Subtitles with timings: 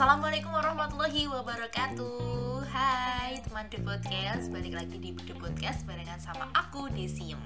[0.00, 2.64] Assalamualaikum warahmatullahi wabarakatuh.
[2.72, 4.48] Hai teman The Podcast.
[4.48, 7.36] Balik lagi di The Podcast barengan sama aku Desim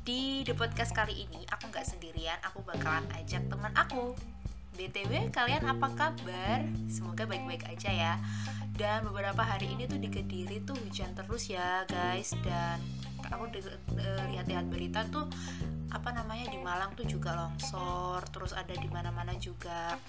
[0.00, 2.40] Di The Podcast kali ini aku nggak sendirian.
[2.40, 4.16] Aku bakalan ajak teman aku.
[4.80, 6.64] BTW kalian apa kabar?
[6.88, 8.14] Semoga baik-baik aja ya.
[8.72, 12.32] Dan beberapa hari ini tuh di Kediri tuh hujan terus ya guys.
[12.40, 12.80] Dan
[13.28, 13.60] aku
[14.32, 15.28] lihat-lihat berita tuh
[15.92, 18.24] apa namanya di Malang tuh juga longsor.
[18.32, 20.00] Terus ada di mana-mana juga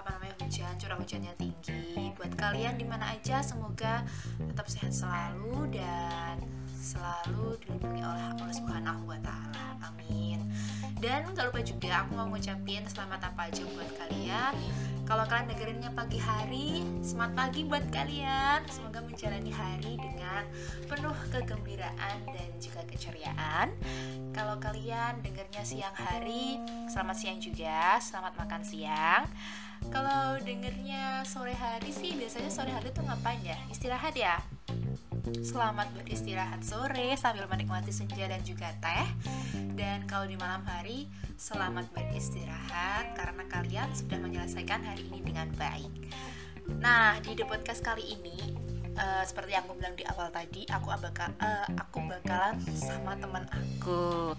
[0.00, 2.08] apa namanya hujan curah hujannya tinggi.
[2.16, 4.00] Buat kalian di mana aja semoga
[4.40, 6.40] tetap sehat selalu dan
[6.80, 9.76] selalu dilindungi oleh Allah Subhanahu wa taala.
[9.84, 10.40] Amin.
[10.96, 14.56] Dan gak lupa juga aku mau ngucapin selamat apa aja buat kalian.
[15.04, 18.62] Kalau kalian dengerinnya pagi hari, semangat pagi buat kalian.
[18.70, 20.46] Semoga menjalani hari dengan
[20.86, 23.74] penuh kegembiraan dan juga keceriaan.
[24.30, 29.26] Kalau kalian dengernya siang hari, selamat siang juga, selamat makan siang.
[29.90, 33.58] Kalau dengernya sore hari sih biasanya sore hari tuh ngapain ya?
[33.66, 34.38] Istirahat ya?
[35.20, 39.04] Selamat beristirahat sore sambil menikmati senja dan juga teh.
[39.76, 45.92] Dan kalau di malam hari, selamat beristirahat karena kalian sudah menyelesaikan hari ini dengan baik.
[46.80, 48.56] Nah, di The Podcast kali ini,
[48.96, 53.44] uh, seperti yang aku bilang di awal tadi, aku bakal uh, aku bakalan sama teman
[53.52, 54.32] aku.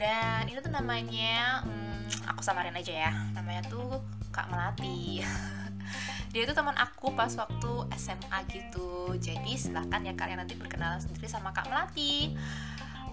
[0.00, 3.12] Dan itu tuh namanya, um, aku samarin aja ya.
[3.36, 4.00] Namanya tuh
[4.32, 5.20] Kak Melati.
[6.36, 9.16] dia itu teman aku pas waktu SMA gitu.
[9.16, 12.36] Jadi silahkan ya kalian nanti berkenalan sendiri sama Kak Melati.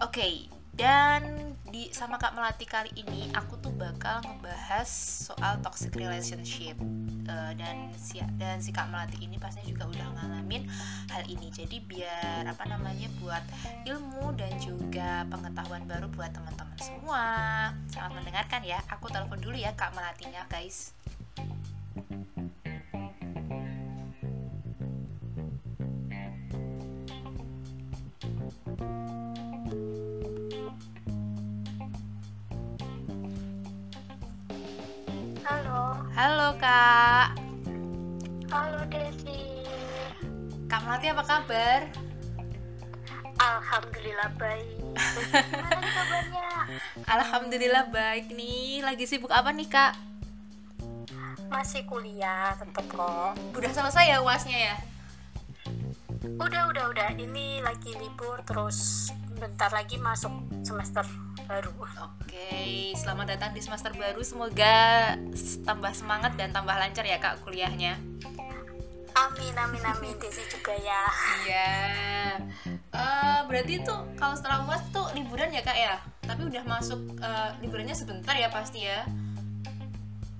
[0.04, 0.34] Oke okay,
[0.76, 4.92] dan di sama Kak Melati kali ini aku tuh bakal ngebahas
[5.32, 6.76] soal toxic relationship.
[7.24, 10.68] Uh, dan si dan si Kak Melati ini pastinya juga udah ngalamin
[11.08, 11.48] hal ini.
[11.48, 13.48] Jadi biar apa namanya buat
[13.88, 17.24] ilmu dan juga pengetahuan baru buat teman-teman semua.
[17.88, 18.84] Selamat mendengarkan ya.
[18.92, 20.92] Aku telepon dulu ya Kak Melatinya guys
[36.14, 37.34] Halo Kak.
[38.54, 39.66] Halo Desi.
[40.70, 41.90] Kak Melati apa kabar?
[43.42, 44.78] Alhamdulillah baik.
[44.94, 46.50] Gimana kabarnya?
[47.10, 48.86] Alhamdulillah baik nih.
[48.86, 49.98] Lagi sibuk apa nih Kak?
[51.50, 53.34] Masih kuliah tetep kok.
[53.58, 54.76] Udah selesai ya uasnya ya?
[56.38, 57.10] Udah udah udah.
[57.18, 59.10] Ini lagi libur terus
[59.44, 60.32] bentar lagi masuk
[60.64, 61.04] semester
[61.52, 61.76] baru.
[61.84, 64.24] Oke, selamat datang di semester baru.
[64.24, 65.12] Semoga
[65.68, 68.00] tambah semangat dan tambah lancar ya kak kuliahnya.
[69.14, 71.04] Amin amin amin Desi juga ya.
[71.44, 71.72] Iya.
[72.96, 76.00] Uh, berarti tuh kalau setelah uas tuh liburan ya kak ya?
[76.24, 79.04] Tapi udah masuk uh, liburannya sebentar ya pasti ya?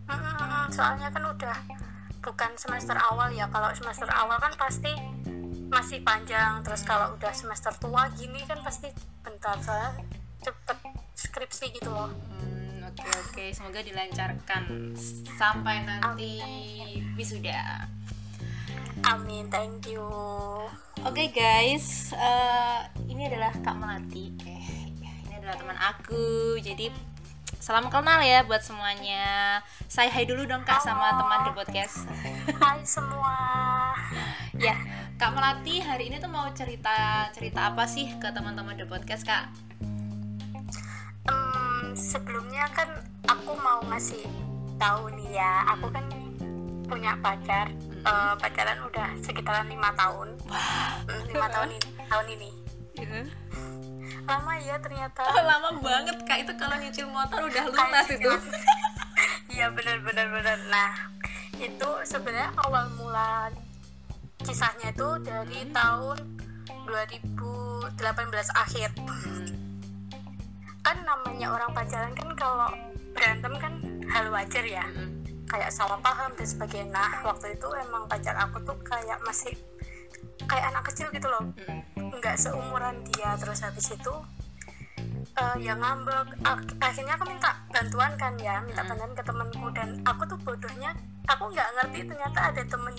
[0.08, 1.58] Hmm, soalnya kan udah
[2.24, 3.52] bukan semester awal ya.
[3.52, 4.96] Kalau semester awal kan pasti
[5.74, 6.62] masih panjang.
[6.62, 8.94] Terus kalau udah semester tua gini kan pasti
[9.26, 10.04] bentar soalnya
[10.44, 10.78] cepet
[11.16, 13.50] skripsi gitu loh hmm, oke okay, oke okay.
[13.56, 14.92] semoga dilancarkan
[15.40, 17.16] sampai nanti amin.
[17.16, 17.88] wisuda
[19.08, 25.80] amin thank you oke okay, guys uh, ini adalah kak melati eh ini adalah teman
[25.80, 26.92] aku jadi
[27.64, 29.64] salam kenal ya buat semuanya.
[29.88, 31.00] Saya hai dulu dong kak Halo.
[31.00, 31.96] sama teman di podcast.
[32.60, 33.40] Hai semua.
[34.60, 34.76] Ya
[35.16, 39.48] kak melati hari ini tuh mau cerita cerita apa sih ke teman-teman di podcast kak?
[41.96, 43.00] Sebelumnya kan
[43.32, 44.28] aku mau ngasih
[44.76, 46.04] tahu nih ya aku kan
[46.92, 47.72] punya pacar
[48.04, 50.36] uh, pacaran udah sekitaran lima tahun.
[51.08, 52.50] Mm, lima tahun ini tahun ini.
[53.00, 53.24] Yeah.
[54.24, 55.22] Lama ya ternyata.
[55.28, 56.38] Oh, lama banget kak.
[56.48, 58.32] Itu kalau nyicil motor udah lunas itu.
[59.54, 60.58] Iya benar benar benar.
[60.74, 60.92] Nah
[61.62, 63.54] itu sebenarnya awal mula
[64.42, 65.78] kisahnya itu dari hmm.
[65.78, 66.18] tahun
[66.90, 67.94] 2018
[68.50, 68.90] akhir.
[68.98, 69.54] Hmm
[70.84, 72.70] kan namanya orang pacaran kan kalau
[73.16, 73.74] berantem kan
[74.12, 74.84] hal wajar ya.
[75.48, 76.92] Kayak salah paham dan sebagainya.
[76.92, 79.56] Nah waktu itu emang pacar aku tuh kayak masih
[80.44, 81.44] kayak anak kecil gitu loh
[82.20, 83.38] nggak seumuran dia.
[83.40, 84.14] Terus habis itu
[85.38, 86.38] uh, ya ngambek.
[86.82, 90.94] Akhirnya aku minta bantuan kan ya minta bantuan ke temenku dan aku tuh bodohnya
[91.26, 92.94] aku nggak ngerti ternyata ada temen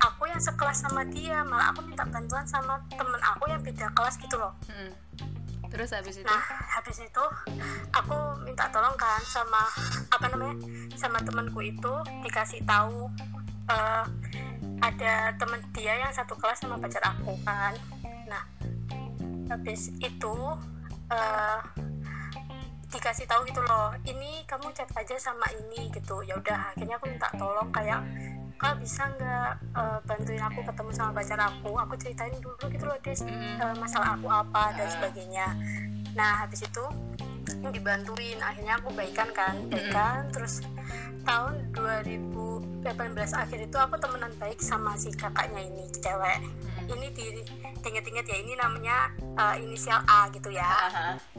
[0.00, 1.42] aku yang sekelas sama dia.
[1.44, 4.54] Malah aku minta bantuan sama temen aku yang beda kelas gitu loh.
[5.74, 6.26] Terus habis itu?
[6.28, 7.24] Nah habis itu
[7.90, 9.66] aku minta tolong kan sama
[10.14, 10.54] apa namanya
[10.94, 13.10] sama temanku itu dikasih tahu
[13.66, 14.06] uh,
[14.78, 17.74] ada temen dia yang satu kelas sama pacar aku kan
[19.48, 20.34] habis itu
[21.10, 21.60] uh,
[22.94, 26.22] dikasih tahu gitu loh ini kamu chat aja sama ini gitu.
[26.22, 28.06] Ya udah akhirnya aku minta tolong kayak
[28.54, 31.74] kak bisa nggak uh, bantuin aku ketemu sama pacar aku?
[31.74, 33.20] Aku ceritain dulu gitu loh des
[33.58, 34.92] uh, masalah aku apa dan Ah.
[34.94, 35.46] sebagainya.
[36.14, 36.84] Nah habis itu
[37.74, 38.38] dibantuin.
[38.38, 40.30] Akhirnya aku baikan kan baikan.
[40.30, 40.62] Terus
[41.26, 42.86] tahun 2018
[43.34, 46.38] akhir itu aku temenan baik sama si kakaknya ini cewek.
[46.38, 46.73] Mm.
[46.88, 47.26] Ini di
[47.84, 50.66] inget-inget ya ini namanya uh, inisial A gitu ya.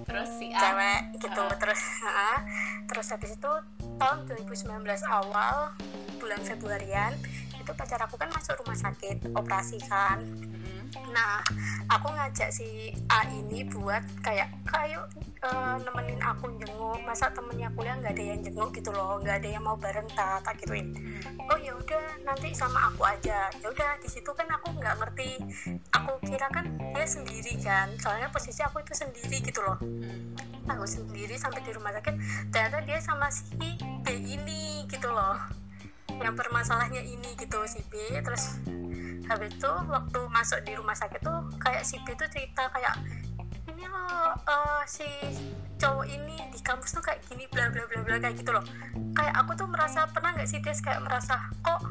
[0.06, 0.60] Terus si A.
[0.62, 1.58] Cewek gitu Ah.
[1.58, 2.40] terus ah,
[2.88, 3.52] terus habis itu
[4.00, 5.74] tahun 2019 awal
[6.22, 7.14] bulan Februarian
[7.60, 10.22] itu pacar aku kan masuk rumah sakit operasi kan.
[10.22, 10.75] Mm.
[11.14, 11.40] Nah
[11.88, 15.06] aku ngajak si A ini buat kayak kayak
[15.46, 17.00] eh, nemenin aku jenguk.
[17.06, 20.44] Masa temennya kuliah nggak ada yang jenguk gitu loh nggak ada yang mau bareng tak
[20.44, 20.92] tak gituin.
[20.96, 21.50] Mm.
[21.52, 23.50] oh ya udah nanti sama aku aja.
[23.62, 25.32] Ya udah di situ kan aku nggak ngerti.
[25.94, 29.78] Aku kira kan dia sendiri kan soalnya posisi aku itu sendiri gitu loh.
[29.82, 30.36] Mm.
[30.66, 32.16] aku sendiri sampai di rumah sakit
[32.50, 33.78] ternyata dia sama si B
[34.10, 35.38] ini gitu loh.
[36.16, 38.58] Yang permasalahnya ini gitu si B terus
[39.26, 42.94] habis itu waktu masuk di rumah sakit tuh kayak si B tuh cerita kayak
[43.66, 45.08] ini loh eh, si
[45.76, 48.64] cowok ini di kampus tuh kayak gini bla bla bla bla kayak gitu loh
[49.12, 51.82] kayak aku tuh merasa pernah nggak sih Des kayak merasa kok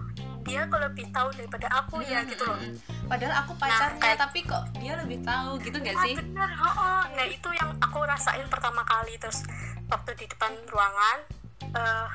[0.41, 3.07] dia kok lebih tahu daripada aku ya Mm, gitu loh mm, mm.
[3.07, 6.75] padahal aku pacarnya kayak- tapi kok dia lebih tahu gitu gak Ah, sih bener, oh,
[6.75, 7.03] oh.
[7.11, 9.41] Nah itu yang aku rasain pertama kali terus
[9.87, 11.19] waktu di depan ruangan
[11.63, 12.07] eh,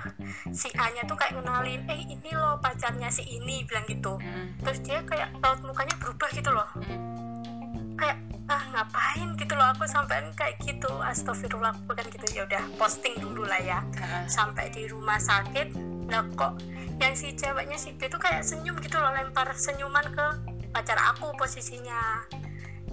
[0.51, 4.15] si A-nya tuh kayak ngenalin, eh ini loh pacarnya si ini bilang gitu.
[4.17, 4.59] Mm.
[4.61, 7.95] Terus dia kayak raut mukanya berubah gitu loh, Mm.
[7.95, 8.17] kayak
[8.49, 13.13] ah ngapain gitu loh aku sampean kayak gitu astagfirullah aku kan gitu ya udah posting
[13.21, 14.25] dulu lah ya Ah.
[14.25, 15.77] sampai di rumah sakit
[16.09, 16.57] nah kok
[16.97, 20.25] yang si ceweknya si B tuh kayak senyum gitu loh lempar senyuman ke
[20.73, 22.25] pacar aku posisinya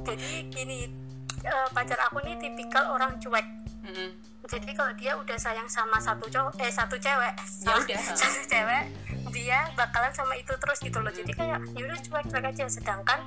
[0.05, 0.93] jadi gini
[1.45, 3.45] eh, pacar aku nih tipikal orang cuek.
[3.87, 4.11] Mm.
[4.47, 7.35] jadi kalau dia udah sayang sama satu cowok eh satu cewek
[7.67, 7.99] Ya udah.
[8.19, 8.85] satu cewek
[9.31, 11.11] dia bakalan sama itu terus gitu loh.
[11.11, 12.67] Jadi kayak ya udah cuek cuek aja.
[12.67, 13.21] Sedangkan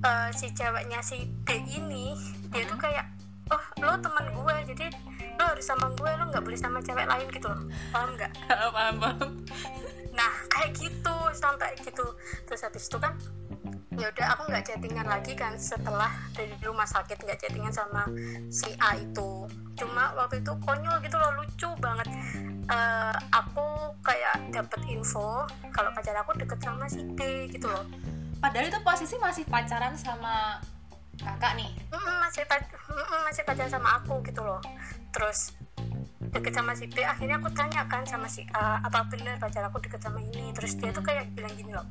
[0.00, 2.16] eh, si ceweknya si D ini
[2.52, 3.04] dia tuh kayak
[3.52, 4.86] oh lo teman gue jadi
[5.38, 7.62] lo harus sama gue lo nggak boleh sama cewek lain gitu loh.
[7.92, 8.32] Paham nggak?
[8.76, 9.30] Paham paham.
[10.12, 12.06] Nah kayak gitu sampai gitu.
[12.48, 13.12] Terus habis itu kan
[13.96, 18.04] ya udah aku nggak chattingan lagi kan setelah dari rumah sakit nggak chattingan sama
[18.52, 19.48] si A itu.
[19.76, 22.08] Cuma waktu itu konyol gitu loh lucu banget.
[22.66, 27.88] Eh, aku kayak dapet info kalau pacar aku deket sama si B gitu loh.
[28.36, 30.60] Padahal itu posisi masih pacaran sama
[31.16, 31.72] kakak nih.
[32.20, 34.60] Masih pac- mm-mm, masih pacaran sama aku gitu loh.
[35.08, 35.56] Terus
[36.36, 39.80] deket sama si B akhirnya aku tanya kan sama si A apa bener pacar aku
[39.80, 40.52] deket sama ini?
[40.52, 41.86] Terus dia tuh kayak bilang gini loh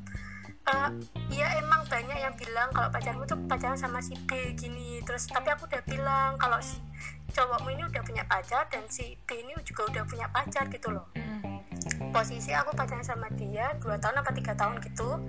[0.66, 0.90] "Eh,
[1.30, 5.54] iya emang banyak yang bilang kalau pacarmu tuh pacaran sama si B gini terus tapi
[5.54, 6.82] aku udah bilang kalau si
[7.30, 11.06] cowokmu ini udah punya pacar dan si B ini juga udah punya pacar gitu loh
[11.14, 12.10] Mm.
[12.10, 15.22] posisi aku pacaran sama dia dua tahun apa tiga tahun gitu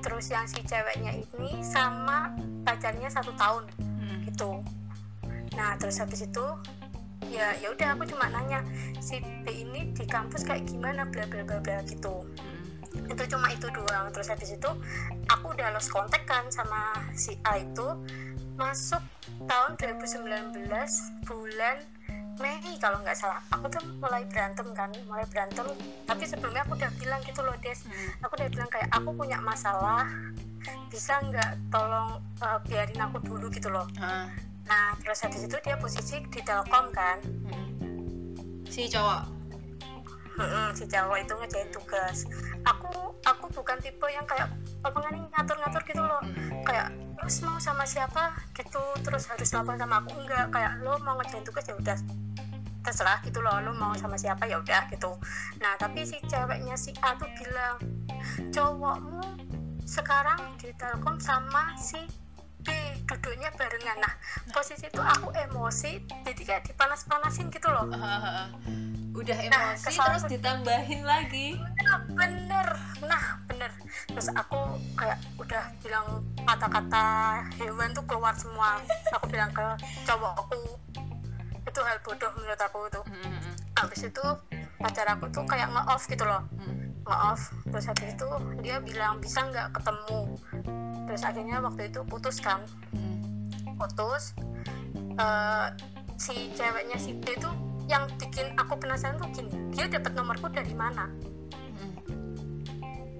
[0.00, 2.32] terus yang si ceweknya ini sama
[2.64, 4.24] pacarnya satu tahun Mm.
[4.32, 4.64] gitu
[5.52, 6.46] nah terus habis itu
[7.28, 8.64] ya ya udah aku cuma nanya
[9.04, 12.57] si B ini di kampus kayak gimana bla bla bla bla gitu Mm.
[12.94, 14.70] Itu cuma itu doang terus habis itu
[15.28, 17.86] aku udah lost contact kan sama si A itu
[18.58, 19.00] masuk
[19.46, 20.66] tahun 2019
[21.28, 21.78] bulan
[22.38, 25.66] Mei kalau nggak salah aku tuh mulai berantem kan mulai berantem
[26.06, 28.22] tapi sebelumnya aku udah bilang gitu loh Des Mm.
[28.22, 30.06] aku udah bilang kayak aku punya masalah
[30.88, 34.30] bisa nggak tolong uh, biarin aku dulu gitu loh Ah.
[34.68, 37.16] Nah, terus habis itu dia posisi di Telkom kan.
[37.24, 37.68] Mm.
[38.68, 39.37] si cowok
[40.74, 42.26] Si cowok itu ngerjain tugas.
[42.62, 44.46] Aku aku bukan tipe yang kayak
[44.86, 46.22] apa nih ngatur-ngatur gitu loh.
[46.62, 50.46] Kayak terus mau sama siapa gitu, terus harus lapor sama aku enggak.
[50.54, 51.98] Kayak lo mau ngerjain tugas ya udah
[52.88, 55.12] terserah gitu loh lo mau sama siapa ya udah gitu
[55.60, 57.76] nah tapi si ceweknya si A tuh bilang
[58.48, 59.20] cowokmu
[59.84, 62.00] sekarang di telkom sama si
[63.04, 63.96] duduknya barengan.
[63.98, 64.12] Nah
[64.50, 65.92] posisi itu aku emosi
[66.24, 67.88] jadi kayak dipanas-panasin gitu loh.
[67.88, 68.48] Ah, ah, ah.
[69.10, 71.58] udah Nah, emosi kesal- terus ditambahin lagi.
[71.58, 72.66] Nah bener.
[73.02, 73.70] Nah bener.
[74.06, 74.58] Terus aku
[74.94, 76.06] kayak udah bilang
[76.44, 77.06] kata-kata
[77.56, 78.78] hewan tuh keluar semua.
[79.12, 79.64] Aku bilang ke
[80.04, 80.78] cowokku
[81.60, 83.54] itu hal bodoh menurut aku tuh Mm, mm, mm.
[83.76, 84.24] habis itu
[84.78, 86.40] pacar aku tuh kayak nge-off gitu loh
[87.08, 87.16] Mm.
[87.16, 88.28] nge-off terus habis itu
[88.60, 90.20] dia bilang bisa nggak ketemu?
[91.08, 92.60] Terus akhirnya waktu itu putus kan.
[92.92, 93.48] Mm.
[93.80, 94.36] putus
[95.18, 95.66] Eh,
[96.14, 97.50] si ceweknya si B tuh
[97.90, 101.10] yang bikin aku penasaran tuh gini dia dapat nomorku dari mana?
[101.74, 101.98] Mm.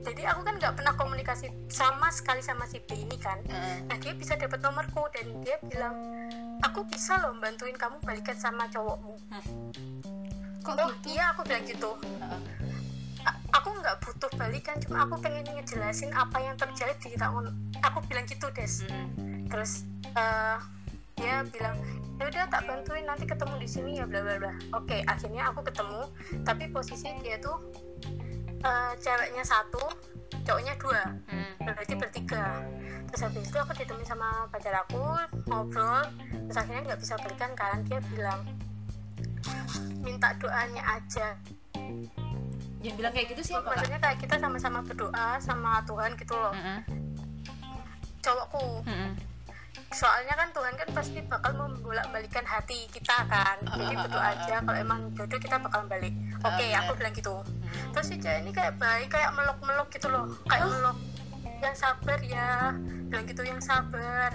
[0.06, 3.42] jadi aku kan nggak pernah komunikasi sama sekali sama si B ini kan.
[3.90, 5.96] Nah dia bisa dapat nomorku dan dia bilang
[6.62, 9.18] aku bisa loh bantuin kamu balikan sama cowokmu.
[10.62, 11.18] Kok oh gitu?
[11.18, 11.90] iya aku bilang gitu
[14.18, 17.54] butuh balikan cuma aku pengen ngejelasin apa yang terjadi tahun
[17.86, 18.82] aku bilang gitu des.
[18.90, 19.46] Mm-mm.
[19.46, 20.58] terus eh,
[21.14, 21.78] dia bilang
[22.18, 24.52] ya udah tak bantuin nanti ketemu di sini ya bla bla bla.
[24.74, 26.10] Oke akhirnya aku ketemu
[26.42, 27.62] tapi posisi dia tuh
[28.66, 29.86] eh, ceweknya satu
[30.42, 31.14] cowoknya dua.
[31.30, 31.54] Mm.
[31.62, 32.66] berarti bertiga.
[33.14, 35.14] Terus habis itu aku ditemuin sama pacar aku
[35.46, 36.02] ngobrol
[36.50, 38.42] terus akhirnya nggak bisa balikan kan dia bilang
[40.02, 41.38] minta doanya aja
[42.80, 43.74] yang bilang kayak gitu siapa kak?
[43.76, 46.52] Maksudnya kayak kita sama-sama berdoa sama Tuhan gitu loh.
[46.52, 46.78] Mm-mm.
[48.18, 48.82] cowokku.
[48.84, 49.12] Mm-mm.
[49.88, 53.56] soalnya kan Tuhan kan pasti bakal membolak balikan hati kita kan.
[53.64, 56.12] Jadi Ah, berdoa aja kalau emang jodoh kita bakal balik.
[56.38, 56.98] Oke Ah, aku benar.
[57.00, 57.34] bilang gitu.
[57.40, 57.88] Mm.
[57.90, 60.28] terus si cewek ini kayak baik kayak meluk-meluk gitu loh.
[60.44, 60.70] Kayak Oh.
[60.70, 60.98] meluk.
[61.58, 62.76] Yang sabar ya.
[63.08, 64.30] Bilang gitu yang sabar.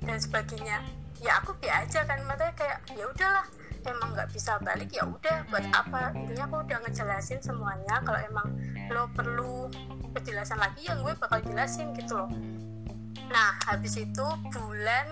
[0.00, 0.78] Dan sebagainya.
[1.20, 2.18] Ya aku biasa aja kan.
[2.24, 3.44] Makanya kayak ya udahlah
[3.84, 5.80] emang nggak bisa balik ya udah buat Hmm.
[5.80, 6.00] apa?
[6.14, 8.48] Intinya aku udah ngejelasin semuanya kalau emang
[8.88, 9.66] lo perlu
[10.12, 12.30] penjelasan lagi yang gue bakal jelasin gitu loh.
[13.28, 15.06] Nah habis itu bulan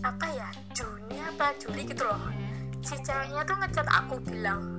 [0.00, 2.22] apa ya Juni apa Juli gitu loh.
[2.80, 4.77] Si ceweknya tuh ngechat aku bilang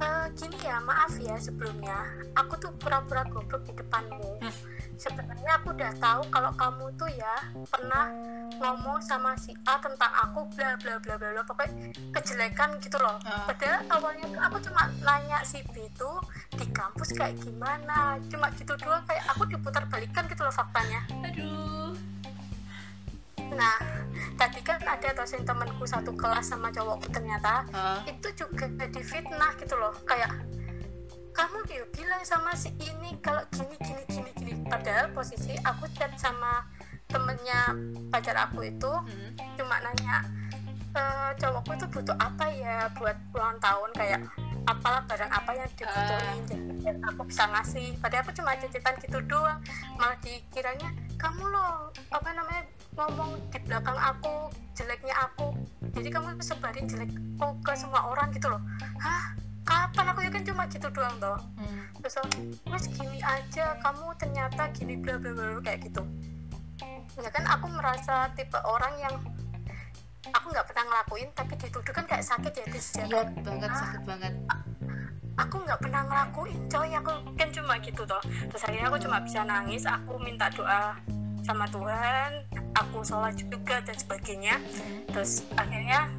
[0.00, 2.06] e, gini ya maaf ya sebelumnya.
[2.38, 4.40] Aku tuh pura-pura goblok di depanmu.
[4.42, 4.54] Hmm.
[4.94, 7.34] sebenarnya aku udah tahu kalau kamu tuh ya
[7.66, 8.14] pernah
[8.62, 11.42] ngomong sama si A tentang aku bla bla bla bla bla.
[11.42, 13.18] Pokoknya kejelekan gitu loh.
[13.26, 13.42] Ah.
[13.50, 16.22] padahal awalnya tuh aku cuma nanya si B tuh
[16.54, 18.22] di kampus kayak gimana?
[18.30, 21.02] Cuma gitu doang kayak aku diputar balikan gitu loh faktanya.
[21.26, 22.13] Aduh
[23.54, 23.76] nah
[24.34, 28.02] tadi kan ada dosen temanku satu kelas sama cowokku ternyata Ah.
[28.04, 30.30] itu juga difitnah gitu loh kayak
[31.30, 36.14] kamu dia bilang sama si ini kalau gini gini gini gini padahal posisi aku chat
[36.14, 36.62] sama
[37.06, 37.74] temennya
[38.08, 39.34] pacar aku itu Mm.
[39.54, 40.22] cuma nanya
[40.90, 41.02] e,
[41.36, 44.20] cowokku itu butuh apa ya buat ulang tahun kayak
[44.64, 49.18] apalah barang apa yang dibutuhin jadi biar aku bisa ngasih padahal aku cuma cecetan gitu
[49.26, 49.58] doang
[49.94, 52.62] malah dikiranya kamu loh apa namanya
[52.94, 55.54] ngomong di belakang aku jeleknya aku.
[55.94, 58.62] Jadi kamu sebarin jelekku ke semua orang gitu loh.
[58.98, 59.34] Hah?
[59.64, 61.40] Kapan aku ya kan cuma gitu doang toh?
[61.56, 61.80] Mm.
[62.04, 62.20] terus
[62.68, 66.04] mas gini aja kamu ternyata gini bla bla bla kayak gitu.
[67.16, 69.14] Ya kan aku merasa tipe orang yang
[70.28, 73.40] aku nggak pernah ngelakuin tapi dituduh kan kayak sakit ya dis ya Iya kan?
[73.40, 73.78] banget Ah.
[73.80, 74.32] sakit banget.
[75.40, 76.90] Aku nggak pernah ngelakuin coy.
[76.92, 78.20] Aku kan cuma gitu toh.
[78.20, 81.00] Terus akhirnya aku cuma bisa nangis aku minta doa
[81.44, 84.56] sama Tuhan aku sholat juga dan sebagainya.
[85.12, 86.10] Terus akhirnya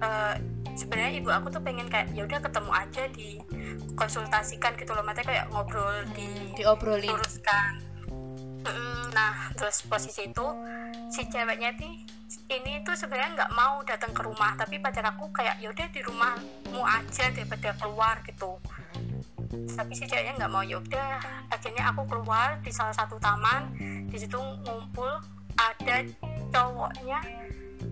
[0.00, 0.34] eh,
[0.74, 3.28] sebenarnya ibu aku tuh pengen kayak ya udah ketemu aja di
[3.94, 5.04] konsultasikan gitu loh.
[5.04, 7.12] Matanya kayak ngobrol di diobrolin.
[7.12, 7.92] luruskan
[8.62, 10.46] Mm, nah terus posisi itu
[11.10, 12.06] si ceweknya nih
[12.46, 14.54] ini tuh sebenarnya nggak mau datang ke rumah.
[14.54, 18.62] Tapi pacar aku kayak yaudah di rumahmu aja daripada keluar gitu
[19.52, 20.64] tapi si ceweknya nggak mau.
[20.64, 21.20] Yaudah
[21.52, 23.72] akhirnya aku keluar di salah satu taman.
[24.08, 25.20] Di situ ngumpul
[25.56, 25.96] ada
[26.52, 27.20] cowoknya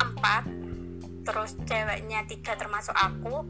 [0.00, 0.44] empat
[1.20, 3.44] terus ceweknya tiga termasuk aku.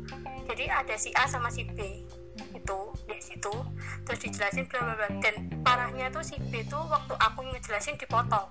[0.50, 2.02] Jadi ada si A sama si B
[2.50, 3.55] itu di situ.
[4.07, 5.09] Terus dijelasin bla bla bla.
[5.23, 8.50] Dan parahnya tuh si B tuh waktu aku ngejelasin dipotong.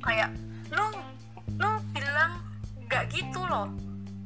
[0.00, 0.32] Kayak
[0.72, 0.88] lo
[1.60, 2.40] lo bilang
[2.88, 3.68] nggak gitu loh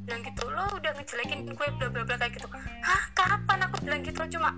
[0.09, 2.49] bilang gitu lo udah ngejelekin gue bla bla bla kayak gitu
[2.81, 3.03] hah?
[3.13, 4.17] Kapan aku bilang gitu?
[4.33, 4.57] Cuma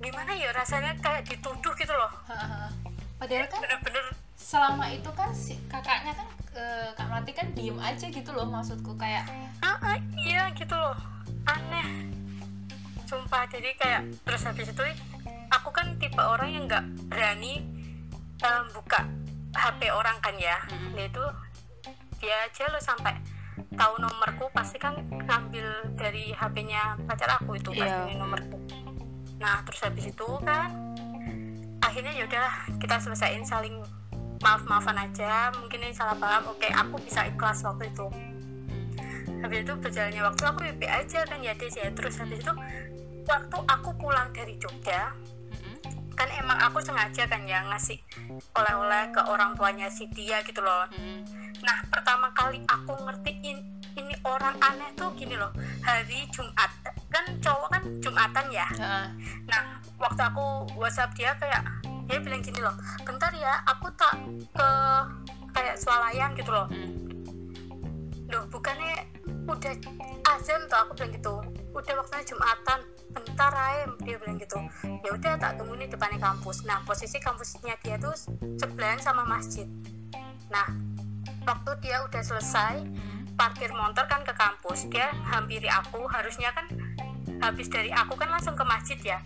[0.00, 2.08] gimana ya rasanya kayak dituduh gitu loh.
[3.20, 4.16] Padahal kan bener-bener.
[4.40, 6.24] selama itu kan si kakaknya kan
[6.56, 9.28] eh, kak Melati kan diem aja gitu loh maksudku kayak
[9.60, 10.96] ah, ah, iya gitu loh.
[11.44, 12.08] Aneh.
[13.04, 14.82] Sumpah jadi kayak terus habis itu
[15.52, 17.60] aku kan tipe orang yang nggak berani
[18.40, 19.04] em, buka
[19.52, 20.56] HP orang kan ya.
[20.72, 20.96] Mm.
[20.96, 21.24] dia itu
[22.24, 23.20] dia aja lo sampai
[23.74, 28.06] tahu nomorku pasti kan ngambil dari HP-nya pacar aku itu Iya.
[28.06, 28.58] pasti nomorku
[29.40, 30.68] nah terus habis itu kan
[31.80, 33.80] akhirnya yaudah kita selesaiin saling
[34.40, 38.06] maaf maafan aja mungkin ini salah paham oke aku bisa ikhlas waktu itu
[39.40, 42.52] habis itu berjalannya waktu aku BP aja kan ya Des ya terus habis itu
[43.24, 45.12] waktu aku pulang dari Jogja.
[46.20, 47.96] Kan emang aku sengaja kan ya ngasih
[48.52, 51.24] oleh-oleh ke orang tuanya si dia gitu loh Mm-mm.
[51.64, 53.56] nah pertama kali aku ngertiin
[53.96, 55.48] ini orang aneh tuh gini loh
[55.80, 56.68] hari Jumat
[57.08, 59.08] kan cowok kan Jumatan ya Ha-ha.
[59.48, 59.62] nah
[59.96, 61.64] waktu aku WhatsApp dia kayak
[62.04, 64.12] dia bilang gini loh bentar ya aku tak
[64.52, 64.68] ke
[65.50, 66.92] kayak swalayan gitu loh Mm.
[68.30, 69.08] loh bukannya
[69.48, 69.74] udah
[70.36, 71.34] azan tuh aku bilang gitu
[71.70, 72.78] udah waktunya jumatan
[73.10, 74.58] bentar aja dia bilang gitu.
[75.02, 76.62] Ya udah tak tunggu nih depannya kampus.
[76.66, 78.14] Nah posisi kampusnya dia tuh
[78.58, 79.66] sebelahan sama masjid.
[80.50, 80.66] Nah
[81.46, 83.34] waktu dia udah selesai Mm.
[83.38, 84.86] parkir motor kan ke kampus.
[84.90, 86.66] Dia hampiri aku harusnya kan
[87.40, 89.18] habis dari aku kan langsung ke masjid ya.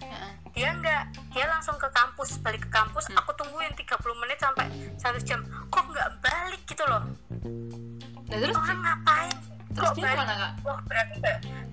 [0.54, 3.10] Dia nggak dia langsung ke kampus balik ke kampus.
[3.10, 3.18] Hmm.
[3.18, 5.42] aku tungguin 30 menit sampai satu jam.
[5.72, 7.02] Kok nggak balik gitu loh?
[8.30, 8.54] Nah, terus?
[8.56, 9.36] Orang ngapain
[9.74, 10.52] terus dia balik ke mana kak?
[10.62, 11.16] wah berarti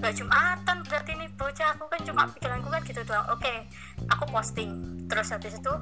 [0.01, 1.69] nggak jumatan berarti ini bocah.
[1.77, 3.25] Aku kan cuma pikiranku kan gitu doang.
[3.29, 3.69] Oke
[4.09, 4.69] aku posting.
[5.05, 5.73] Terus habis itu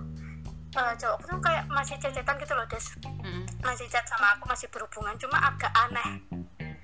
[0.75, 2.85] eh, cowokku tuh kayak masih cecetan gitu loh des.
[3.23, 6.11] Mm, masih chat sama aku masih berhubungan cuma agak aneh.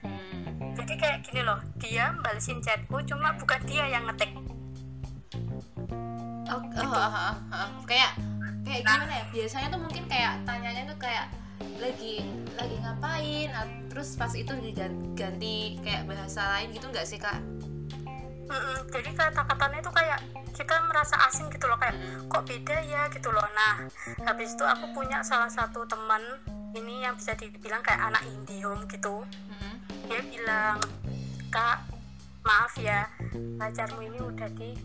[0.06, 0.76] Mm.
[0.76, 4.32] jadi kayak gini loh dia balesin chatku cuma bukan dia yang ngetik.
[6.46, 7.70] Oh, oh, oh, oh, oh.
[7.90, 8.16] kayak
[8.64, 9.26] kayak gimana ya?
[9.34, 11.26] Biasanya tuh mungkin kayak tanyanya tuh kayak
[11.80, 12.24] lagi
[12.56, 17.40] lagi ngapain, ah, terus pas itu diganti kayak bahasa lain gitu nggak sih kak?
[18.46, 20.20] Mm-mm, jadi kata-katanya itu kayak
[20.56, 23.44] kita merasa asing gitu loh kayak Mm, kok beda ya gitu loh.
[23.58, 23.90] Nah
[24.24, 26.22] habis itu aku punya salah satu teman
[26.78, 29.26] ini yang bisa dibilang kayak anak indium gitu.
[29.50, 29.76] Mm,
[30.08, 30.78] dia bilang
[31.52, 31.84] kak
[32.46, 33.10] maaf ya
[33.58, 34.78] pacarmu ini udah di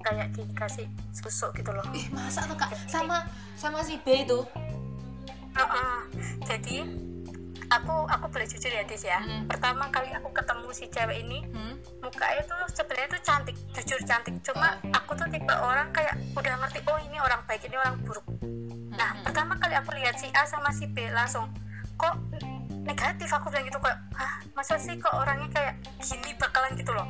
[0.00, 1.84] kayak dikasih susuk gitu loh.
[1.92, 2.72] Ih masa tuh kak?
[2.88, 4.40] Sama sama si B itu?
[5.56, 5.98] Heeh.
[6.44, 6.76] jadi
[7.66, 9.18] aku aku boleh jujur ya Dis ya.
[9.18, 9.50] Mm.
[9.50, 11.74] pertama kali aku ketemu si cewek ini Hmm?
[11.98, 14.34] mukanya tuh sebenarnya tuh cantik jujur cantik.
[14.44, 18.22] Cuma aku tuh tipe orang kayak udah ngerti oh ini orang baik ini orang buruk.
[18.92, 21.50] Nah Mm, pertama kali aku lihat si A sama si B langsung
[21.96, 22.14] kok
[22.86, 23.26] negatif?
[23.28, 27.08] Aku bilang gitu kayak ah masa sih kok orangnya kayak gini bakalan gitu loh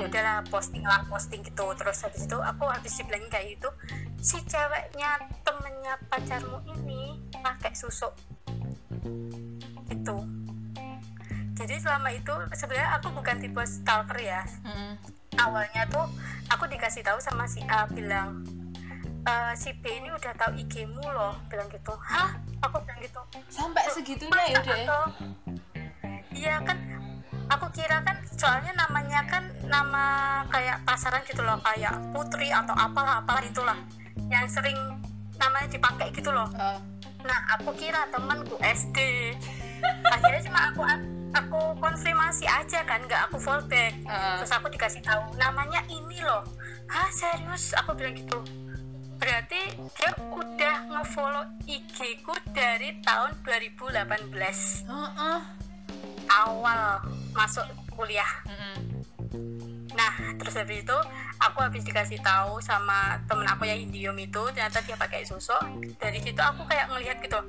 [0.00, 1.66] ya udahlah posting lah posting gitu.
[1.76, 3.68] Terus habis itu aku habis dibilangin kayak gitu.
[4.24, 8.16] Si ceweknya temennya pacarmu ini pakai susuk
[9.92, 10.16] gitu.
[11.60, 14.42] Jadi selama itu sebenarnya aku bukan tipe stalker ya.
[14.64, 14.96] Mm.
[15.38, 16.04] awalnya tuh
[16.52, 18.44] aku dikasih tahu sama si A bilang
[19.24, 21.32] "E, si B ini udah tahu IG-mu loh.
[21.48, 21.96] Bilang gitu.
[21.96, 22.36] Hah?
[22.60, 23.20] Aku bilang gitu.
[23.48, 24.76] Sampai segitunya ya udah.
[24.76, 25.00] ya?
[26.36, 26.76] iya kan
[27.50, 30.04] aku kira kan soalnya namanya kan nama
[30.48, 33.78] kayak pasaran gitu loh kayak putri atau apalah apalah itulah
[34.30, 34.78] yang sering
[35.36, 36.46] namanya dipakai gitu loh.
[36.54, 36.78] Oh,
[37.26, 38.98] nah aku kira temanku SD
[40.06, 40.82] akhirnya cuma aku
[41.34, 46.46] aku konfirmasi aja kan nggak aku fallback uh, terus aku dikasih tahu namanya ini loh.
[46.90, 47.70] Hah serius?
[47.82, 48.42] Aku bilang gitu.
[49.20, 54.32] Berarti dia udah ngefollow IG ku dari tahun 2018
[54.88, 55.40] uh, uh.
[56.30, 58.28] awal masuk kuliah.
[58.46, 58.78] Mm,
[59.94, 60.98] nah terus habis itu
[61.38, 65.56] aku habis dikasih tahu sama temen aku yang indium itu ternyata dia pakai susu.
[65.98, 67.40] Dari situ aku kayak ngelihat gitu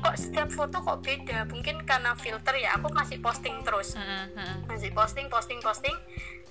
[0.00, 1.44] kok setiap foto kok beda?
[1.52, 3.94] Mungkin karena filter ya aku masih posting terus.
[3.96, 4.56] Mm, mm.
[4.68, 5.96] masih posting posting posting.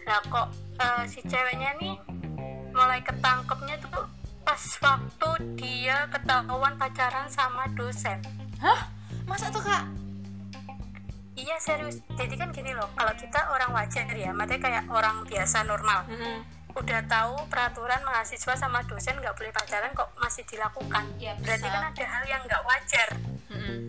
[0.05, 1.95] Nah kok eh, si ceweknya nih
[2.73, 4.05] mulai ketangkepnya tuh
[4.45, 8.17] pas waktu dia ketahuan pacaran sama dosen.
[8.61, 8.89] Hah?
[9.29, 10.08] Masa tuh kak?
[11.45, 12.03] Iya serius.
[12.15, 16.03] Jadi kan gini loh kalau kita orang wajar ya maksudnya kayak orang biasa normal.
[16.11, 16.39] Mm,
[16.75, 21.05] udah tahu peraturan mahasiswa sama dosen nggak boleh pacaran kok masih dilakukan.
[21.17, 23.09] Ya berarti kan ada hal yang nggak wajar.
[23.51, 23.83] Mm,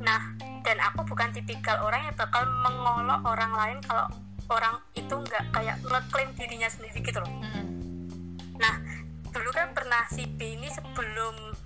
[0.00, 0.20] nah
[0.64, 4.06] dan aku bukan tipikal orang yang bakal mengolok orang lain kalau
[4.50, 7.30] orang itu nggak kayak ngeklaim dirinya sendiri gitu loh.
[7.30, 7.70] Mm,
[8.60, 8.76] Nah,
[9.32, 11.56] dulu kan pernah si B ini sebelum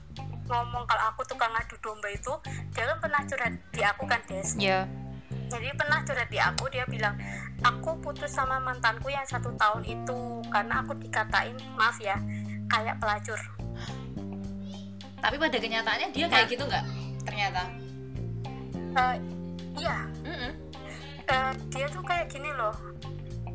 [0.49, 2.33] ngomong kalau aku tukang ngadu domba itu,
[2.77, 4.49] dia kan pernah curhat di aku kan, Des.
[4.61, 4.85] Ya.
[5.49, 7.17] Jadi pernah curhat di aku, dia bilang,
[7.65, 10.19] aku putus sama mantanku yang satu tahun itu
[10.53, 12.17] karena aku dikatain, maaf ya,
[12.69, 13.41] kayak pelacur.
[15.25, 16.85] Tapi pada kenyataannya dia kayak gitu nggak?
[17.25, 17.63] Ternyata.
[18.95, 19.17] Eh,
[19.81, 20.53] iya, Mm,
[21.25, 22.77] eh, dia tuh kayak gini loh.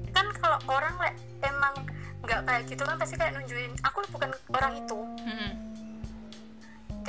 [0.10, 1.12] Kan kalau orang le,
[1.46, 1.86] emang
[2.26, 5.00] nggak kayak gitu kan pasti kayak nunjukin, aku bukan orang itu.
[5.22, 5.69] mm,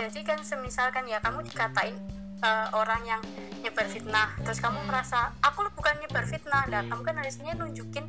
[0.00, 1.92] jadi kan semisalkan ya kamu dikatain
[2.40, 3.20] eh, orang yang
[3.60, 6.64] nyebar fitnah terus kamu merasa aku bukan nyebar fitnah.
[6.72, 8.08] Nah kamu kan harusnya nunjukin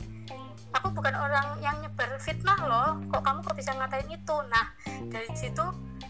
[0.72, 4.36] aku bukan orang yang nyebar fitnah loh kok kamu kok bisa ngatain itu?
[4.48, 4.66] Nah
[5.12, 5.66] dari situ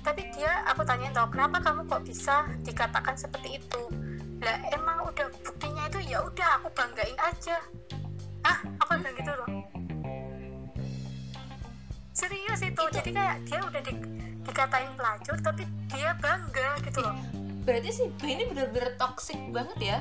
[0.05, 3.81] tapi dia aku tanya tau kenapa kamu kok bisa dikatakan seperti itu?
[4.45, 7.57] Lah emang udah buktinya itu ya udah aku banggain aja.
[8.45, 9.49] Ah aku bilang gitu loh?
[12.13, 13.93] Serius itu jadi kayak dia udah di,
[14.45, 17.15] dikatain pelacur tapi dia bangga gitu loh
[17.61, 19.97] Berarti si B ini bener-bener toxic banget ya?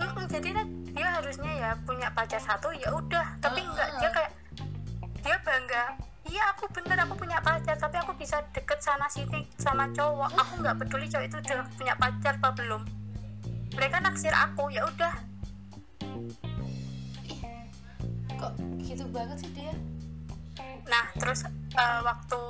[0.00, 0.66] Mm-mm, jadi kan
[0.96, 3.68] dia harusnya ya punya pacar satu ya udah tapi Heeh.
[3.68, 4.32] enggak dia kayak
[5.20, 5.84] dia bangga
[6.24, 10.52] iya aku bener aku punya pacar tapi aku bisa deket sana sini sama cowok aku
[10.64, 12.82] nggak peduli cowok itu udah punya pacar apa belum
[13.76, 15.14] mereka naksir aku ya udah
[18.40, 19.76] Kok gitu banget sih dia?
[20.88, 21.46] Nah terus
[21.76, 22.40] eh, waktu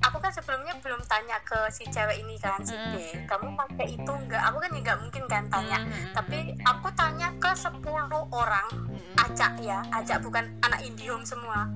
[0.00, 2.92] aku kan sebelumnya belum tanya ke si cewek ini kan si Mm.
[2.92, 2.94] B
[3.28, 5.78] kamu pakai itu enggak aku kan nggak mungkin kan tanya.
[5.84, 7.84] Mm, mm, tapi aku tanya ke 10
[8.32, 9.14] orang Mm-mm.
[9.20, 11.68] acak ya acak bukan anak indium semua.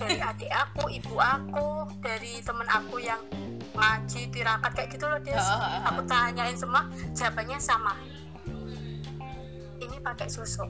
[0.00, 3.20] Dari adik aku ibu aku dari temen aku yang
[3.76, 5.36] ngaji tirakat kayak gitu loh Des.
[5.36, 5.80] Ah, ah, ah.
[5.92, 7.92] aku tanyain semua jawabannya sama.
[9.76, 10.64] Ini pakai susu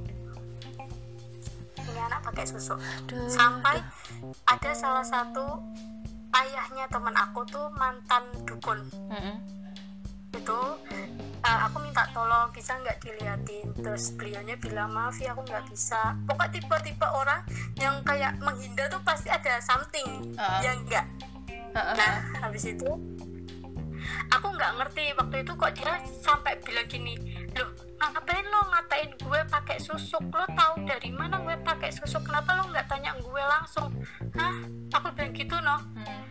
[1.96, 2.76] ini anak pakai susu.
[2.76, 3.80] Aduh, sampai
[4.44, 5.64] ada salah satu
[6.36, 8.84] ayahnya temen aku tuh mantan dukun.
[9.08, 9.36] Mm-mm.
[10.36, 10.60] itu
[11.40, 13.72] eh, aku minta tolong bisa nggak diliatin?
[13.80, 16.12] Terus beliaunya bilang maaf ya aku nggak bisa.
[16.28, 17.40] Pokoknya tipe-tipe orang
[17.80, 20.60] yang kayak menghindar tuh pasti ada something Ah.
[20.60, 21.08] yang enggak
[21.72, 22.12] Ah, ah, nah
[22.44, 22.88] habis itu
[24.28, 27.16] aku nggak ngerti waktu itu kok dia sampai bilang gini
[27.52, 30.24] loh ngapain lo ngatain gue pakai susuk?
[30.32, 32.28] Lo tahu dari mana gue pakai susuk?
[32.28, 33.88] Kenapa lo nggak tanya gue langsung?
[34.36, 34.56] Hah?
[35.00, 35.80] Aku bilang gitu noh.
[35.96, 36.24] Mm.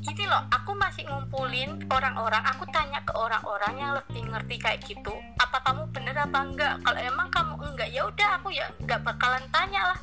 [0.00, 5.12] gini loh aku masih ngumpulin orang-orang aku tanya ke orang-orang yang lebih ngerti kayak gitu
[5.36, 6.74] apa kamu bener apa enggak?
[6.80, 10.00] Kalau emang kamu enggak ya udah aku ya nggak bakalan tanya lah.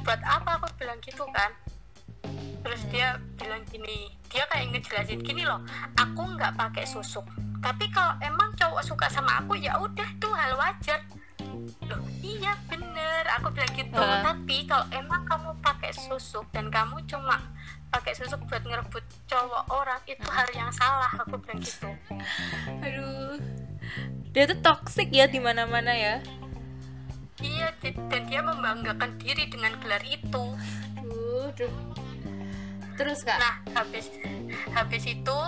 [0.00, 1.52] Buat apa aku bilang gitu kan
[2.64, 5.62] terus dia bilang gini dia kayak ngejelasin gini loh
[5.94, 7.22] aku nggak pakai susuk.
[7.64, 11.00] Tapi kalau emang cowok suka sama aku ya udah tuh hal wajar.
[11.88, 13.24] Loh iya bener.
[13.40, 13.96] Aku bilang gitu.
[13.96, 14.20] Heeh.
[14.20, 17.40] tapi kalau emang kamu pakai susuk dan kamu cuma
[17.88, 21.14] pakai susuk buat ngerebut cowok orang itu hal yang salah.
[21.24, 21.88] Aku bilang gitu.
[22.84, 23.38] Aduh.
[24.34, 26.18] Dia tuh toxic ya di mana mana ya.
[27.40, 30.44] Iya dan dia membanggakan diri dengan gelar itu.
[31.00, 32.03] Duh, duh.
[32.94, 33.38] Terus kak?
[33.38, 34.10] Nah habis
[34.70, 35.38] habis itu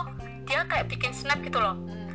[0.47, 1.75] dia kayak bikin snap gitu loh.
[1.75, 2.07] Mm.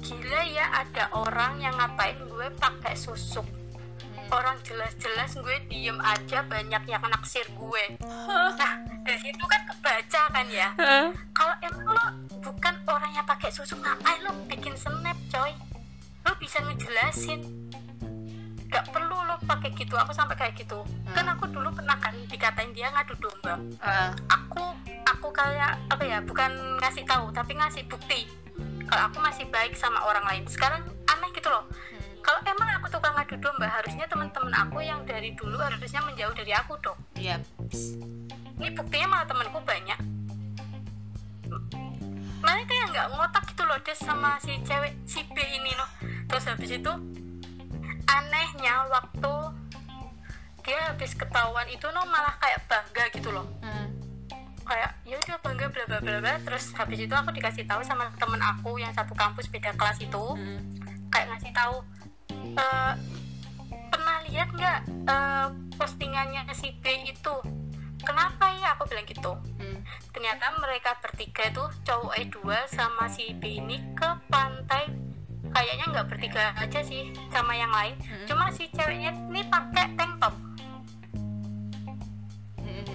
[0.00, 3.44] gila ya ada orang yang ngapain gue pakai susuk.
[3.44, 4.28] Mm.
[4.30, 7.84] orang jelas-jelas gue diem aja banyak yang naksir gue.
[8.30, 10.68] Nah dari situ kan kebaca kan ya?
[11.34, 12.06] Kalau emang lo
[12.40, 15.52] bukan orang yang pakai susu ngapain lo bikin snap coy?
[16.24, 17.59] Lo bisa ngejelasin
[18.70, 20.86] gak perlu lo pakai gitu aku sampai kayak gitu.
[21.10, 23.58] Kan aku dulu pernah kan dikatain dia ngadu domba.
[23.82, 24.70] Ah, aku
[25.04, 28.30] aku kayak apa ya bukan ngasih tahu tapi ngasih bukti
[28.86, 30.42] kalau aku masih baik sama orang lain.
[30.46, 31.66] Sekarang aneh gitu loh.
[31.66, 31.98] Mm.
[32.20, 36.52] kalau emang aku tukang ngadu domba harusnya teman-teman aku yang dari dulu harusnya menjauh dari
[36.54, 36.98] aku dong.
[37.18, 37.42] Iya.
[38.60, 39.98] ini buktinya malah temanku banyak.
[42.44, 45.88] Mereka yang nggak ngotak gitu loh des sama si cewek si B ini loh.
[46.28, 46.92] Terus habis itu
[48.10, 49.34] anehnya waktu
[50.60, 53.88] dia habis ketahuan itu no malah kayak bangga gitu loh Mm.
[54.62, 58.06] kayak ya udah bangga bla bla bla bla terus habis itu aku dikasih tahu sama
[58.16, 60.60] temen aku yang satu kampus beda kelas itu Mm.
[61.08, 61.76] kayak ngasih tahu
[62.30, 62.92] "Eh,
[63.90, 67.34] pernah lihat nggak eh, postingannya si B itu
[68.00, 69.80] kenapa ya aku bilang gitu Mm.
[70.12, 72.36] ternyata mereka bertiga itu cowok E2
[72.68, 74.86] sama si B ini ke pantai
[75.50, 77.94] kayaknya nggak bertiga aja sih sama yang lain.
[78.00, 78.26] Mm.
[78.26, 80.34] cuma si ceweknya ini pakai tank top.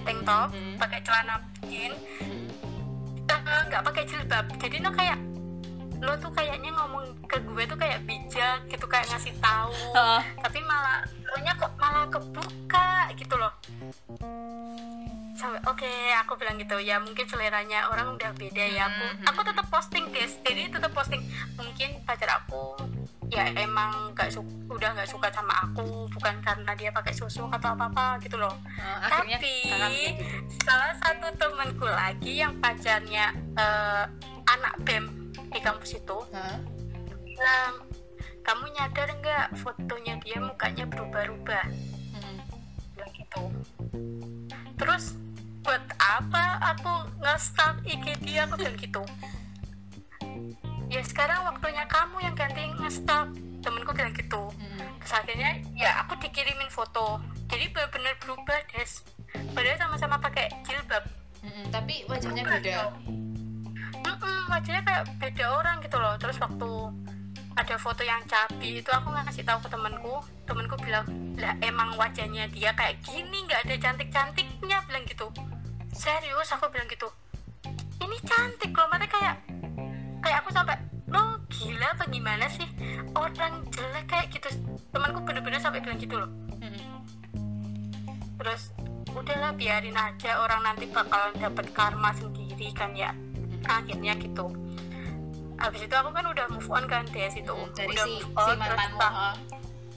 [0.06, 0.74] Tank top Mm.
[0.78, 1.92] pakai celana jean.
[3.26, 4.46] Eh, nggak pakai jilbab.
[4.58, 5.18] Jadi no kayak
[5.96, 9.72] lo tuh kayaknya ngomong ke gue tuh kayak bijak gitu kayak ngasih tahu.
[9.96, 10.20] Ah.
[10.44, 13.48] tapi malah lo nya kok malah kebuka gitu loh
[15.36, 19.24] sampai oke aku bilang gitu ya mungkin seleranya orang udah beda ya aku Mhm.
[19.26, 21.22] aku tetap posting guys jadi tetap posting
[21.54, 22.72] mungkin pacar aku
[23.26, 27.74] ya emang nggak su- udah nggak suka sama aku bukan karena dia pakai susu atau
[27.74, 28.54] apa apa gitu loh
[29.02, 30.24] akhirnya Tapi- gitu.
[30.62, 34.04] salah satu temanku lagi yang pacarnya eh,
[34.46, 35.10] anak bem
[35.48, 36.58] di kampus itu Hah?
[37.20, 37.74] bilang
[38.40, 41.66] kamu nyadar nggak fotonya dia mukanya berubah-ubah
[42.14, 42.38] Mm.
[42.94, 43.42] bilang gitu
[44.76, 45.18] terus
[45.66, 49.02] buat apa aku nge-stalk IG dia aku bilang gitu.
[50.86, 53.34] Ya sekarang waktunya kamu yang ganti nge-stalk
[53.66, 54.46] temenku bilang gitu.
[54.62, 54.94] Mm.
[55.02, 57.18] terus akhirnya ya aku dikirimin foto.
[57.50, 59.02] Jadi benar-benar berubah des.
[59.50, 61.02] Padahal sama-sama pakai jilbab.
[61.42, 62.70] Mm-mm, tapi wajahnya Berubah beda.
[62.78, 62.94] dong.
[64.06, 66.14] Mm-mm, wajahnya kayak beda orang gitu loh.
[66.18, 66.70] Terus waktu
[67.56, 71.08] ada foto yang cabi itu aku ngasih tahu ke temanku temanku bilang
[71.40, 75.26] lah emang wajahnya dia kayak gini nggak ada cantik cantiknya bilang gitu
[75.96, 77.08] serius aku bilang gitu.
[77.98, 79.40] Ini cantik loh mana kayak
[80.20, 80.76] kayak aku sampai
[81.08, 82.68] lo gila apa gimana sih?
[83.12, 84.48] Orang jelek kayak gitu.
[84.92, 86.30] Temanku bener-bener sampai bilang gitu loh.
[88.36, 88.70] Terus
[89.10, 93.10] udahlah biarin aja orang nanti bakalan dapat karma sendiri kan ya.
[93.64, 94.52] Akhirnya gitu.
[95.56, 97.48] Habis itu aku kan udah move on kan des itu.
[97.48, 99.34] Mm, dari udah si move si on terus mantanmu ta- ah.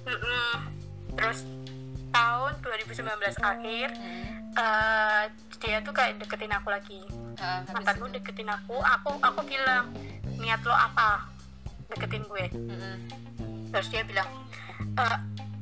[0.07, 0.53] Mm-mm.
[1.13, 1.43] terus
[2.09, 3.03] tahun 2019
[3.37, 4.38] akhir Mm.
[4.59, 5.23] Eh,
[5.57, 6.99] dia tuh kayak deketin aku lagi
[7.39, 8.19] Ah, habis mantanku itu.
[8.19, 9.95] deketin aku aku aku bilang
[10.35, 11.23] niat lo apa
[11.87, 12.95] deketin gue Mm-mm.
[13.69, 14.27] terus dia bilang
[14.93, 15.17] "Eh,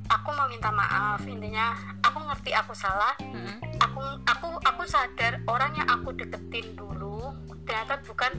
[0.08, 3.62] aku mau minta maaf intinya aku ngerti aku salah Mm-mm.
[3.78, 7.30] aku aku aku sadar orang yang aku deketin dulu
[7.62, 8.32] ternyata bukan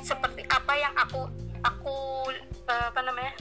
[0.00, 1.30] seperti apa yang aku
[1.62, 1.94] aku
[2.66, 3.32] eh, apa namanya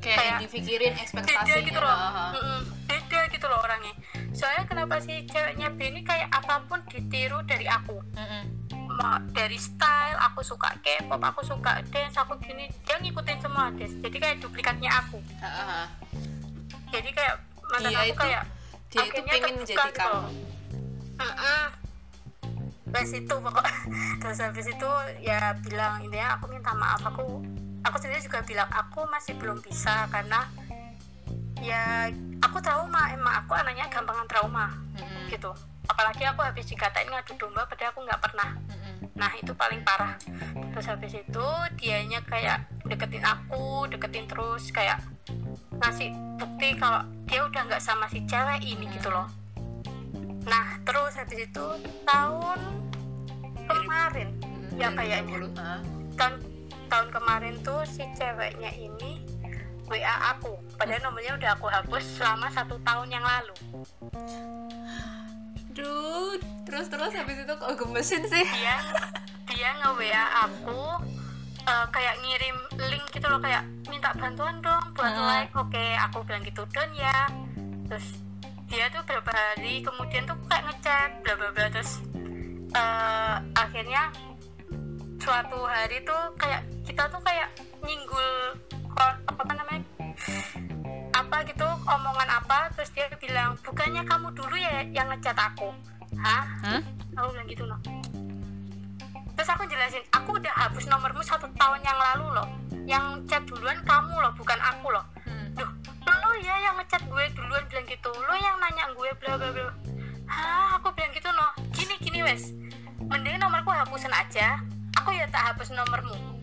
[0.00, 2.26] kayak, Kayak dipikirin beda ekspektasinya gitu loh Aha.
[2.32, 3.94] Mm-mm, beda gitu loh orangnya
[4.30, 8.42] soalnya kenapa sih ceweknya B ini kayak apa pun ditiru dari aku Mm-mm.
[8.90, 13.94] Ma- dari style aku suka K-pop aku suka dance aku gini dia ngikutin semua dance
[13.98, 15.88] jadi kayak duplikatnya aku Aha.
[16.88, 18.42] jadi kayak mantan Dia aku itu- kayak
[18.88, 20.32] dia itu pengen jadi gitu kamu loh.
[21.16, 21.62] Mm-mm.
[22.90, 23.66] Terus itu pokok
[24.20, 27.38] terus habis itu ya bilang intinya aku minta maaf aku
[27.84, 30.44] aku sendiri juga bilang aku masih belum bisa karena
[31.60, 32.08] ya
[32.40, 35.28] aku trauma emang aku anaknya gampangan trauma Mm-mm.
[35.28, 35.52] gitu
[35.88, 38.96] apalagi aku habis dikatain ngadu domba padahal aku nggak pernah Mm-mm.
[39.16, 40.16] nah itu paling parah
[40.72, 45.00] terus habis itu dianya kayak deketin aku deketin terus kayak
[45.80, 49.28] ngasih bukti kalau dia udah nggak sama si cewek ini gitu loh
[50.48, 51.66] nah terus habis itu
[52.08, 52.80] tahun
[53.70, 54.28] kemarin.
[54.74, 54.96] Ya, 2020.
[54.96, 55.38] kayaknya.
[55.60, 55.80] Ah.
[56.16, 56.34] tahun
[56.90, 59.22] tahun kemarin tuh si ceweknya ini
[59.86, 60.58] WA aku.
[60.74, 63.54] Padahal nomornya udah aku hapus selama satu tahun yang lalu.
[65.70, 66.34] Duh,
[66.66, 68.42] terus terus habis itu kok gemesin sih?
[68.42, 68.76] Dia
[69.50, 70.82] dia nge WA aku
[71.66, 72.56] eh, kayak ngirim
[72.90, 75.26] link gitu loh kayak minta bantuan dong buat Hmm.
[75.26, 75.52] like.
[75.54, 77.30] Oke aku bilang gitu don ya.
[77.90, 78.06] Terus
[78.70, 81.66] dia tuh beberapa hari kemudian tuh kayak ngechat bla bla bla.
[81.70, 81.90] Terus
[82.74, 84.10] eh, akhirnya
[85.20, 87.46] suatu hari tuh kayak kita tuh kayak
[87.86, 88.58] nyinggul
[88.98, 89.86] apa namanya?
[91.14, 95.70] Apa gitu omongan apa terus dia bilang bukannya kamu dulu ya yang ngechat aku?
[96.18, 96.42] Hah?
[96.66, 96.82] Hah?
[97.14, 97.78] aku bilang gitu loh
[99.38, 102.48] terus aku jelasin aku udah hapus nomormu satu tahun yang lalu loh.
[102.84, 105.06] Yang chat duluan kamu loh bukan aku loh.
[105.24, 105.48] Hmm.
[105.56, 105.70] Duh,
[106.10, 108.10] lo ya yang ngechat gue duluan bilang gitu.
[108.12, 109.72] Lo yang nanya gue bla bla bla.
[110.28, 110.76] Hah?
[110.76, 112.52] Aku bilang gitu loh gini gini wes.
[113.00, 114.60] Mending nomorku hapusin aja
[114.98, 116.40] aku ya tak hapus nomormu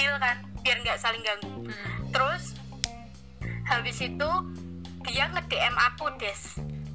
[0.00, 2.08] deal kan biar nggak saling ganggu Mm-mm.
[2.12, 2.56] terus
[3.68, 4.30] habis itu
[5.04, 6.40] dia nge DM aku des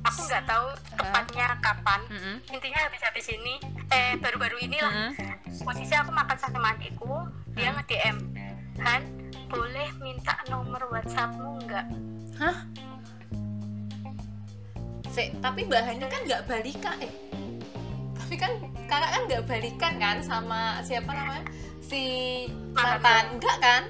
[0.06, 2.36] aku nggak tahu tepatnya kapan Mm-mm.
[2.50, 3.62] intinya habis-habis ini
[3.94, 5.62] eh baru-baru inilah Mm-mm.
[5.62, 8.18] posisi aku makan sama adikku dia nge DM
[8.76, 9.02] Han
[9.48, 11.86] boleh minta nomor WhatsAppmu nggak
[12.36, 12.58] Hah?
[15.16, 17.12] Sik, tapi bahannya kan nggak balikan eh.
[18.26, 18.52] Tapi kan
[18.90, 21.46] kakak kan nggak balikan kan sama siapa namanya?
[21.78, 22.04] Si
[22.74, 23.38] Mantan.
[23.38, 23.84] enggak kan?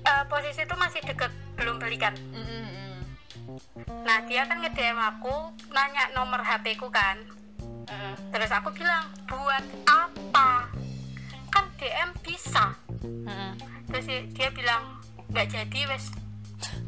[0.00, 1.28] Eh, posisi itu masih deket
[1.60, 3.04] belum balikan Mm-mm.
[4.00, 7.20] nah dia kan nge DM aku nanya nomor HP ku kan
[7.90, 10.70] Eh, terus aku bilang buat apa
[11.50, 13.52] kan DM bisa mm-mm.
[13.90, 14.98] terus dia, dia bilang
[15.30, 16.10] nggak jadi wes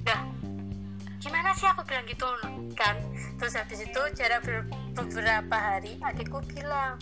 [0.02, 0.22] dah
[1.22, 2.26] gimana sih aku bilang gitu?
[2.74, 2.98] Kan.
[3.38, 4.66] Terus habis itu jarak ber-
[4.98, 6.98] beberapa hari adikku bilang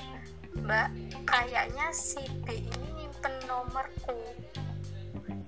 [0.60, 0.92] mbak
[1.24, 4.18] kayaknya si B ini nyimpen nomorku.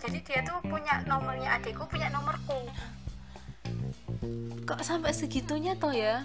[0.00, 2.64] Jadi dia tuh punya nomornya adikku punya nomorku.
[4.64, 6.24] Kok sampai segitunya toh ya?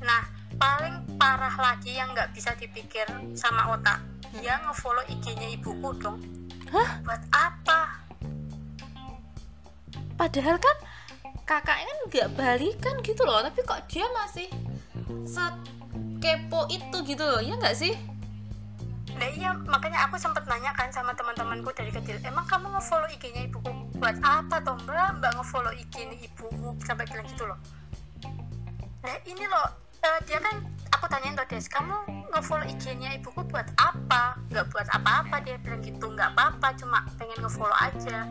[0.00, 0.24] nah
[0.56, 3.04] paling parah lagi yang nggak bisa dipikir
[3.36, 4.00] sama otak
[4.32, 6.16] dia ngefollow IG-nya ibuku dong.
[6.72, 7.02] Hah?
[7.04, 7.80] buat apa?
[10.16, 10.76] Padahal kan
[11.50, 14.46] kakaknya kan nggak balikan gitu loh, tapi kok dia masih
[16.22, 17.98] kepo itu gitu loh, ya nggak sih?
[19.18, 23.50] Nah iya makanya aku sempet nanya kan sama teman-temanku dari kecil emang kamu ngefollow IG-nya
[23.50, 23.66] ibuku?
[23.98, 25.18] Buat apa toh mbak?
[25.18, 27.58] Mbak ngefollow IG ibumu sampai bilang gitu loh.
[29.02, 29.66] Nah ini loh
[30.06, 30.62] eh, dia kan
[30.94, 31.96] aku tanyain tuh Des kamu
[32.30, 34.38] ngefollow IG-nya ibuku buat apa?
[34.54, 38.22] Nggak buat apa-apa dia bilang gitu nggak apa-apa cuma pengen ngefollow aja.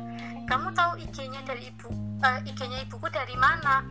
[0.48, 3.84] Kamu tahu IG-nya dari ibu eh, IG-nya ibuku dari mana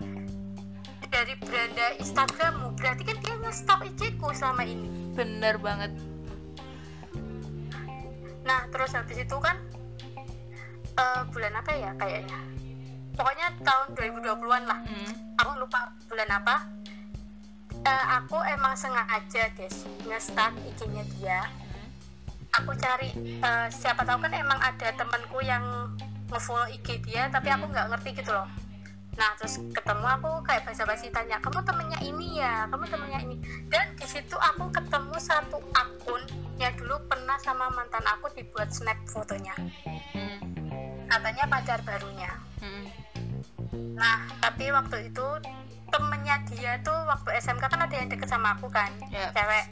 [1.09, 5.91] dari beranda Instagrammu berarti kan dia nge-stalk IG-ku selama ini Bener banget.
[8.47, 9.59] Nah, terus habis itu kan
[10.95, 12.39] eh, bulan apa ya kayaknya?
[13.19, 14.79] Pokoknya tahun 2020-an lah.
[14.87, 15.13] Mm.
[15.43, 16.71] Aku lupa bulan apa.
[17.83, 21.41] Eh, aku emang sengaja guys nge-start IG-nya dia.
[22.63, 23.11] Aku cari
[23.43, 25.67] eh, siapa tahu kan emang ada temanku yang
[26.29, 28.49] nge-follow IG dia tapi aku nggak ngerti gitu loh.
[29.19, 32.71] Nah, terus ketemu aku kayak basa-basi tanya, "Kamu temennya ini ya?
[32.71, 33.37] Kamu temennya ini?"
[33.67, 36.23] Dan di situ aku ketemu satu akun
[36.55, 39.59] yang dulu pernah sama mantan aku dibuat snap fotonya.
[40.15, 40.39] Mm.
[41.11, 42.31] Katanya pacar barunya.
[42.63, 42.87] Mm.
[43.99, 45.27] Nah, tapi waktu itu
[45.91, 49.35] temennya dia tuh waktu SMK kan ada yang deket sama aku kan, Ya.
[49.35, 49.67] cewek.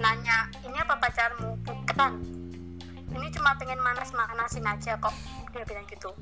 [0.00, 2.12] Nanya, "Ini apa pacarmu?" Bukan.
[3.12, 5.12] Ini cuma pengen manas-manasin aja kok.
[5.56, 6.12] Dia bilang gitu.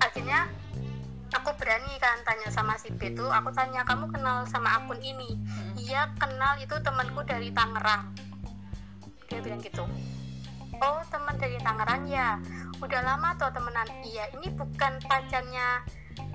[0.00, 0.48] akhirnya
[1.36, 5.36] aku berani kan tanya sama si B tuh aku tanya kamu kenal sama akun ini?
[5.76, 8.16] Iya kenal itu temanku dari Tangerang.
[9.28, 9.84] Dia bilang gitu.
[10.80, 12.40] Oh teman dari Tangerang ya?
[12.80, 13.86] Udah lama tuh temenan.
[14.00, 15.84] Iya ini bukan pacarnya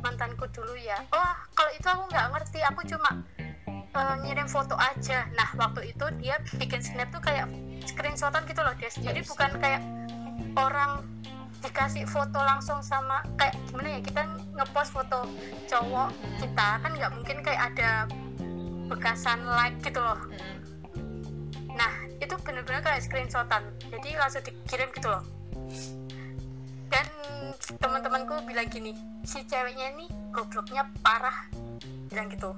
[0.05, 1.01] mantanku dulu ya.
[1.09, 3.25] Oh kalau itu aku nggak ngerti aku cuma
[3.73, 5.25] eh, ngirim foto aja.
[5.33, 7.49] Nah waktu itu dia bikin snap tuh kayak
[7.85, 9.81] screenshotan gitu loh dia jadi bukan kayak
[10.55, 11.03] orang
[11.65, 14.21] dikasih foto langsung sama kayak gimana ya kita
[14.53, 15.25] ngepost foto
[15.65, 18.05] cowok kita kan nggak mungkin kayak ada
[18.85, 20.19] bekasan like gitu loh.
[21.73, 25.23] Nah itu bener-bener kayak screenshotan jadi langsung dikirim gitu loh.
[26.93, 27.05] Dan
[27.81, 28.93] teman-temanku bilang gini
[29.25, 31.49] si ceweknya ini gobloknya parah
[32.13, 32.53] bilang gitu.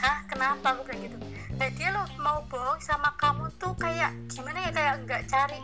[0.00, 0.72] Hah kenapa?
[0.72, 1.18] Aku bilang gitu.
[1.60, 5.60] Nah dia loh mau bohong sama kamu tuh kayak gimana ya kayak nggak cari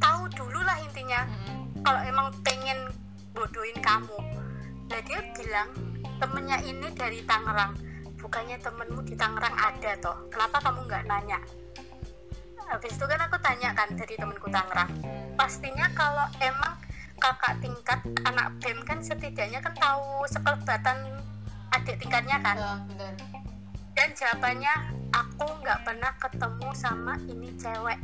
[0.00, 1.24] tahu dulu lah intinya.
[1.26, 1.56] Mm-mm.
[1.86, 2.90] kalau emang pengen
[3.30, 4.18] bodohin kamu.
[4.90, 5.70] Nah dia bilang
[6.18, 7.78] temennya ini dari Tangerang.
[8.18, 10.16] Bukannya temenmu di Tangerang ada toh.
[10.32, 11.38] Kenapa kamu nggak nanya?
[12.66, 14.90] Habis itu kan aku tanya kan dari temenku Tangerang.
[15.38, 16.74] Pastinya kalau emang
[17.22, 21.22] kakak tingkat anak BEM kan setidaknya kan tahu sekelebatan
[21.70, 22.58] adik tingkatnya kan.
[22.90, 23.14] Benar.
[23.94, 24.74] Dan jawabannya
[25.14, 28.02] aku nggak pernah ketemu sama ini cewek.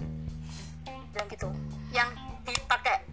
[1.13, 1.51] Bilang gitu
[1.93, 2.09] yang
[2.43, 3.05] dipakai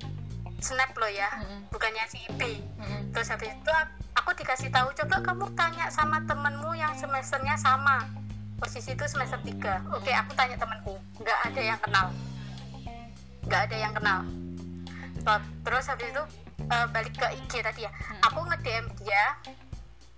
[0.60, 1.72] snap lo ya Mm-mm.
[1.72, 3.13] bukannya si B Mm-mm.
[3.15, 3.72] terus habis itu
[4.30, 8.06] aku dikasih tahu coba kamu tanya sama temenmu yang semesternya sama.
[8.60, 12.08] Posisi itu semester 3 oke aku tanya temanku nggak ada yang kenal.
[13.48, 14.20] Nggak ada yang kenal.
[15.63, 16.24] Terus habis itu
[16.68, 17.92] eh, balik ke IG tadi ya.
[18.28, 19.24] Aku nge-DM dia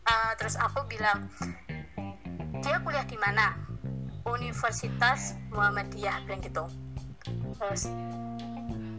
[0.10, 1.30] eh, terus aku bilang
[2.66, 3.54] dia kuliah di mana?
[4.22, 6.66] Universitas Muhammadiyah bilang gitu.
[7.58, 7.90] Terus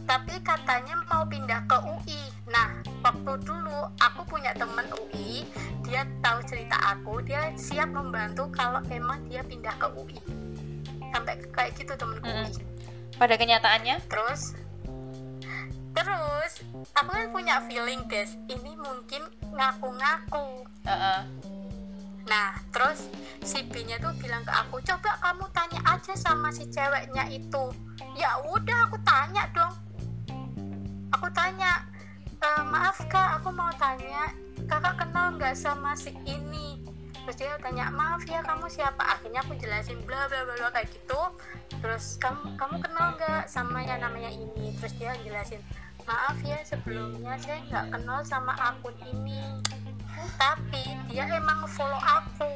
[0.03, 2.69] tapi katanya mau pindah ke UI nah
[3.01, 5.47] waktu dulu aku punya temen UI
[5.87, 10.19] dia tahu cerita aku dia siap membantu kalau emang dia pindah ke UI
[11.13, 12.47] sampai kayak gitu temenku Mm-mm.
[12.51, 12.63] UI
[13.15, 14.57] pada kenyataannya terus
[15.93, 16.51] terus
[16.97, 21.21] aku kan punya feeling des ini mungkin ngaku-ngaku Heeh.
[22.23, 23.11] Nah, terus
[23.43, 27.71] si B-nya tuh bilang ke aku, coba kamu tanya aja sama si ceweknya itu.
[28.15, 29.75] Ya udah, aku tanya dong.
[31.13, 31.85] Aku tanya,
[32.41, 34.33] "E, maaf kak, aku mau tanya,
[34.65, 36.81] kakak kenal nggak sama si ini?
[37.23, 38.99] Terus dia tanya, maaf ya kamu siapa?
[38.99, 41.21] Akhirnya aku jelasin bla bla bla kayak gitu.
[41.79, 44.75] Terus kamu kamu kenal nggak sama yang namanya ini?
[44.75, 45.63] Terus dia jelasin,
[46.03, 49.39] maaf ya sebelumnya saya nggak kenal sama akun ini
[50.35, 52.51] tapi dia emang follow aku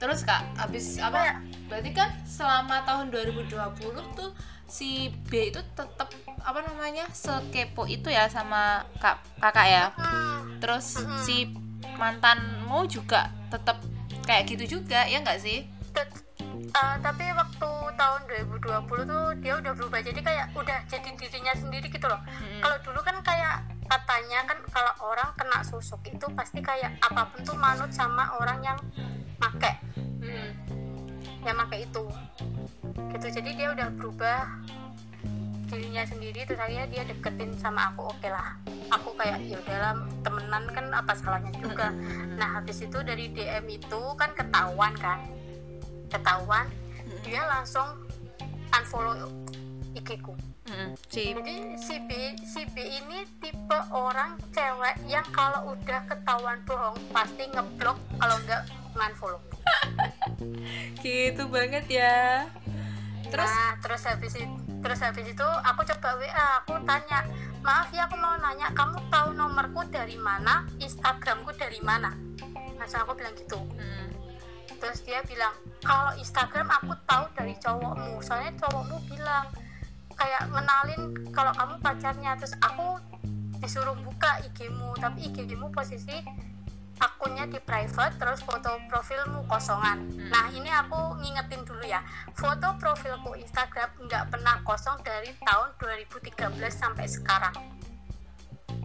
[0.00, 1.12] terus kak habis Iya.
[1.12, 1.20] apa
[1.68, 4.32] berarti kan selama tahun 2020 tuh
[4.70, 6.08] si B itu tetap
[6.40, 11.50] apa namanya sekepo itu ya sama kak kakak ya hmm, terus si
[11.98, 13.82] mantanmu juga tetap
[14.24, 15.66] kayak gitu juga ya nggak sih
[16.70, 21.90] eh, tapi waktu tahun 2020 tuh dia udah berubah jadi kayak udah jadi dirinya sendiri
[21.90, 22.62] gitu loh Mm-mm.
[22.62, 27.42] kalau dulu kan kayak katanya kan kalau orang kena susuk itu pasti kayak apa pun
[27.42, 28.78] tuh manut sama orang yang
[29.42, 29.89] make Mm.
[31.44, 32.04] Yang make itu.
[33.16, 33.26] Gitu.
[33.40, 34.48] Jadi dia udah berubah
[35.70, 38.58] dirinya sendiri terus akhirnya dia deketin sama aku oke lah.
[38.90, 39.94] Aku kayak ya udahlah
[40.26, 41.94] temenan kan apa salahnya juga.
[42.34, 45.22] Nah habis itu dari DM itu kan ketahuan kan.
[46.10, 46.66] Ketahuan
[47.22, 47.86] dia langsung
[48.74, 49.30] unfollow
[49.94, 50.34] IG ku
[51.10, 52.10] Si jadi si B
[52.46, 58.62] si B ini tipe orang cewek yang kalau udah ketahuan bohong pasti ngeblok kalau enggak
[58.94, 59.42] unfollow
[61.02, 62.46] gitu banget ya.
[63.30, 63.50] Terus?
[63.50, 67.26] Nah terus habis itu terus habis itu aku coba WA aku tanya
[67.60, 70.64] maaf ya aku mau nanya kamu tahu nomorku dari mana?
[70.78, 72.14] Instagramku dari mana?
[72.78, 73.58] Masa aku bilang gitu.
[73.76, 74.08] Mm.
[74.80, 75.52] terus dia bilang
[75.84, 79.44] kalau Instagram aku tahu dari cowokmu soalnya cowokmu bilang
[80.20, 83.00] kayak ngenalin kalau kamu pacarnya terus aku
[83.60, 86.12] disuruh buka IG-mu tapi IG-mu posisi
[87.00, 90.28] akunnya di private terus foto profilmu kosongan Hmm.
[90.28, 92.04] nah ini aku ngingetin dulu ya
[92.36, 96.36] foto profilku Instagram nggak pernah kosong dari tahun 2013
[96.68, 97.56] sampai sekarang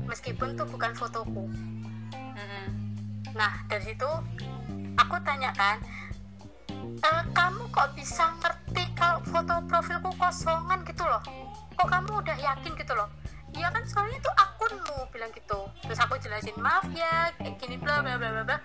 [0.08, 1.52] meskipun tuh bukan fotoku
[2.16, 2.68] Mm-mm.
[3.36, 4.08] Nah, dari situ
[4.96, 5.84] aku tanyakan,
[7.04, 8.65] e, kamu kok bisa ngerti
[8.98, 11.22] kalau foto profilku kosongan gitu loh?
[11.76, 13.08] Kok kamu udah yakin gitu loh?
[13.56, 15.60] Iya kan soalnya itu akunmu bilang gitu.
[15.88, 18.58] Terus aku jelasin maaf ya, kayak gini bla bla bla bla.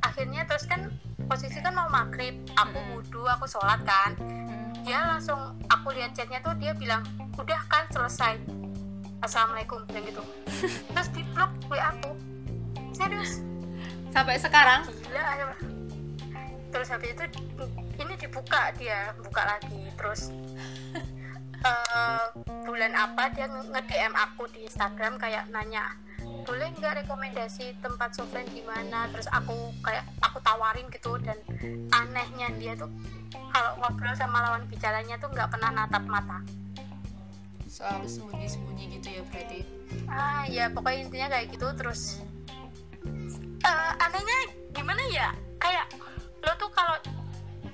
[0.00, 0.88] Akhirnya terus kan
[1.28, 4.16] posisi kan mau maghrib, aku wudhu, aku sholat kan.
[4.16, 4.88] Mm.
[4.88, 7.04] Dia langsung aku lihat chatnya tuh dia bilang
[7.36, 8.40] udah kan selesai.
[9.20, 10.22] Assalamualaikum bilang gitu.
[10.96, 12.10] terus di blok wa aku
[12.98, 13.44] serius
[14.10, 15.54] sampai sekarang gila
[16.74, 17.24] terus habis itu
[17.98, 19.82] ini dibuka dia buka lagi.
[19.98, 20.30] Terus
[21.68, 22.24] eh,
[22.64, 25.98] bulan apa dia nge-DM aku di Instagram kayak nanya
[26.44, 29.08] boleh nggak rekomendasi tempat softlens di mana?
[29.12, 31.36] Terus aku kayak aku tawarin gitu dan
[31.92, 32.88] anehnya dia tuh
[33.52, 36.40] kalau ngobrol sama lawan bicaranya tuh nggak pernah natap mata.
[37.68, 39.60] Soal sembunyi-sembunyi gitu ya berarti?
[40.08, 42.24] Ah ya pokoknya intinya kayak gitu terus
[43.64, 44.38] eh, anehnya
[44.72, 45.28] gimana ya?
[45.60, 45.86] Kayak
[46.44, 46.96] lo tuh kalau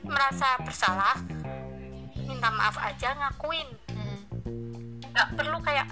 [0.05, 1.17] merasa bersalah
[2.25, 3.69] minta maaf aja ngakuin.
[5.13, 5.89] Nggak perlu kayak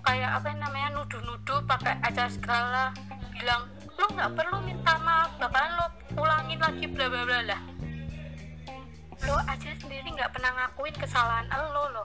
[0.00, 2.92] kayak apa namanya nuduh-nuduh pakai aja segala
[3.36, 3.68] bilang
[4.00, 5.86] lo nggak perlu minta maaf bakalan lo
[6.20, 7.60] ulangin lagi bla bla bla lah.
[9.28, 12.04] Lo aja sendiri nggak pernah ngakuin kesalahan lo lo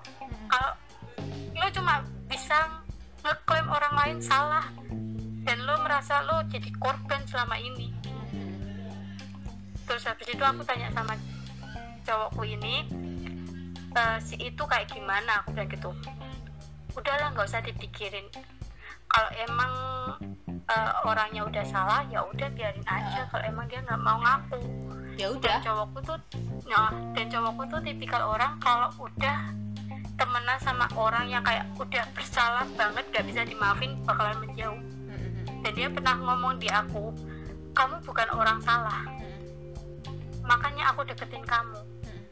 [0.52, 0.72] kalau
[1.56, 2.84] lo cuma bisa
[3.24, 4.66] ngeklaim orang lain salah
[5.46, 8.05] dan lo merasa lo jadi korban selama ini
[9.86, 11.14] terus habis itu aku tanya sama
[12.06, 12.86] cowokku ini
[13.96, 15.40] "Eh, si itu kayak gimana?
[15.42, 15.90] Aku bilang gitu
[16.96, 18.28] udahlah nggak usah dipikirin.
[19.08, 19.72] Kalau emang
[20.50, 23.24] eh, orangnya udah salah ya udah biarin aja.
[23.32, 24.60] Kalau emang dia nggak mau ngaku.
[25.16, 25.58] Ya dan udah.
[25.64, 26.20] cowokku tuh
[26.68, 29.48] nah, dan cowokku tuh tipikal orang kalau udah
[30.20, 34.76] temenan sama orang yang kayak udah bersalah banget gak bisa dimaafin bakalan menjauh.
[34.76, 37.16] Mm, dan dia pernah ngomong di aku
[37.76, 39.04] kamu bukan orang salah
[40.46, 41.82] makanya aku deketin kamu.
[42.06, 42.26] Mm.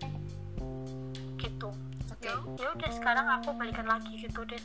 [1.42, 1.70] gitu.
[2.08, 2.30] Oke.
[2.30, 4.62] Ya ya udah sekarang aku balikan lagi gitu deh.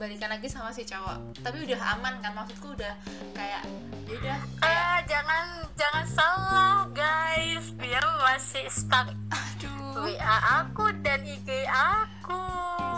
[0.00, 1.42] Balikan lagi sama si cowok.
[1.44, 2.32] Tapi udah aman kan?
[2.32, 2.94] Maksudku udah
[3.36, 3.62] kayak
[4.08, 5.44] ya udah kayak ah jangan
[5.76, 7.76] jangan salah guys.
[7.76, 10.08] Dia masih stuck aduh.
[10.08, 12.40] WA aku dan IG aku.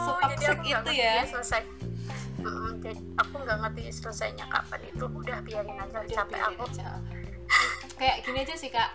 [0.06, 1.26] Setoxic jadi aku itu ya.
[1.26, 1.62] selesai.
[2.84, 5.04] Jadi aku nggak ngerti selesainya kapan itu.
[5.08, 5.98] Udah biarin aja.
[6.04, 6.88] Udah capek biarin aku aja.
[7.94, 8.90] Kayak gini aja sih kak.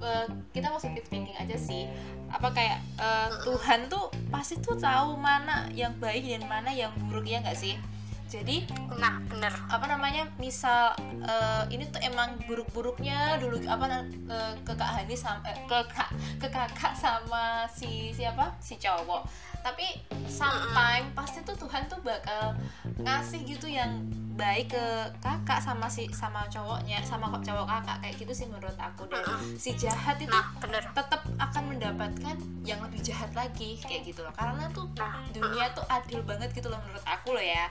[0.00, 1.90] Eh, kita positive thinking aja sih.
[2.30, 7.26] Apa kayak eh, Tuhan tuh pasti tuh tahu mana yang baik dan mana yang buruk
[7.26, 7.76] ya nggak sih?
[8.24, 8.66] Jadi
[8.98, 9.52] nah bener.
[9.70, 15.44] apa namanya misal eh, ini tuh emang buruk-buruknya dulu apa eh, ke kak Hani sama
[15.46, 16.10] eh, ke kak
[16.40, 18.54] ke kakak sama si siapa?
[18.58, 19.28] Si cowok.
[19.62, 22.58] Tapi sometime pasti tuh Tuhan tuh bakal
[23.00, 24.02] ngasih gitu yang
[24.34, 24.86] baik ke
[25.22, 29.54] kakak sama si sama cowoknya sama cowok kakak kayak gitu sih menurut aku dan Mm-mm.
[29.54, 30.82] si jahat itu nah bener.
[30.90, 34.34] tetap akan mendapatkan yang lebih jahat lagi kayak gitu loh.
[34.34, 37.70] Karena tuh nah dunia tuh adil banget gitu loh menurut aku loh ya.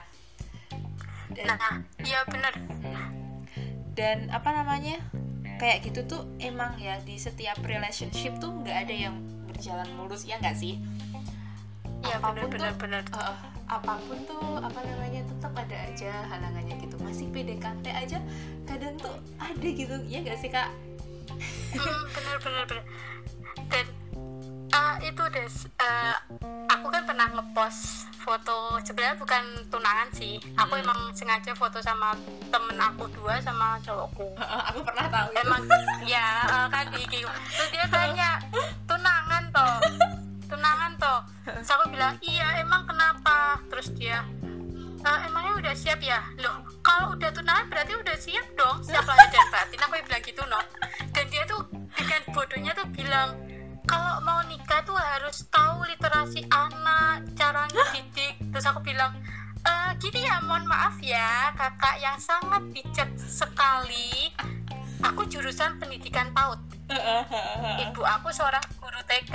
[1.36, 2.54] Dan nah iya bener.
[3.92, 5.04] Dan apa namanya?
[5.60, 9.14] Kayak gitu tuh emang ya di setiap relationship tuh nggak ada yang
[9.46, 10.80] berjalan mulus ya nggak sih?
[12.04, 12.92] Iya bener apa pun
[13.64, 16.96] apa pun tuh apa namanya tetap ada aja halangannya gitu.
[17.00, 18.18] Masih PDKT aja
[18.68, 20.68] kadang tuh ada gitu ya nggak sih kak?
[21.74, 22.84] Hmm, bener bener bener
[23.70, 23.86] dan
[24.70, 26.14] ah, itu deh eh,
[26.70, 30.40] aku kan pernah ngepost foto sebenarnya bukan tunangan sih.
[30.56, 30.84] Aku Hmm.
[30.84, 32.16] emang sengaja foto sama
[32.48, 34.32] temen aku dua sama cowokku.
[34.72, 35.62] Aku pernah tahu emang
[36.08, 37.14] ya eh, kan di IG.
[37.24, 38.40] Terus dia tanya
[38.88, 39.76] tunangan toh
[40.54, 41.20] tunangan toh.
[41.42, 43.58] Terus aku bilang iya emang kenapa?
[43.66, 44.22] Terus dia
[45.04, 46.22] "Eh, emangnya udah siap ya?
[46.38, 49.78] Loh kalau udah tunangan berarti udah siap dong siap lahir dan batin.
[49.82, 50.60] Aku bilang gitu no.
[51.10, 51.60] Dan dia tuh
[51.92, 53.34] dengan bodohnya tuh bilang
[53.84, 59.12] kalau mau nikah tuh harus tahu literasi anak cara ngedidik terus aku bilang
[59.60, 64.32] "Eh, gini ya mohon maaf ya kakak yang sangat bijak sekali.
[65.04, 66.60] Aku jurusan pendidikan PAUD.
[67.84, 69.32] Ibu aku seorang guru TK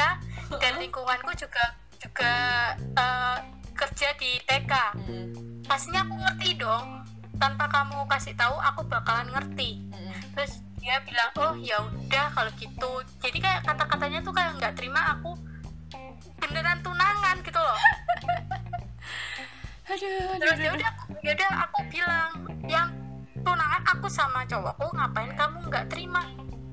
[0.58, 2.34] dan lingkunganku juga juga
[2.80, 3.38] eh,
[3.78, 5.28] kerja di TK Mm,
[5.70, 7.06] pastinya aku ngerti dong.
[7.40, 9.80] Tanpa kamu kasih tahu aku bakalan ngerti.
[9.94, 12.92] Mm, terus dia bilang oh ya udah kalau gitu.
[13.22, 15.38] Jadi kayak kata-katanya tuh kayak nggak terima aku
[16.40, 17.80] beneran tunangan gitu loh.
[19.90, 20.92] Aduh aduh terus ya udah
[21.26, 22.32] ya udah aku bilang
[22.70, 22.94] yang
[23.42, 26.22] tunangan aku sama cowokku ngapain kamu nggak terima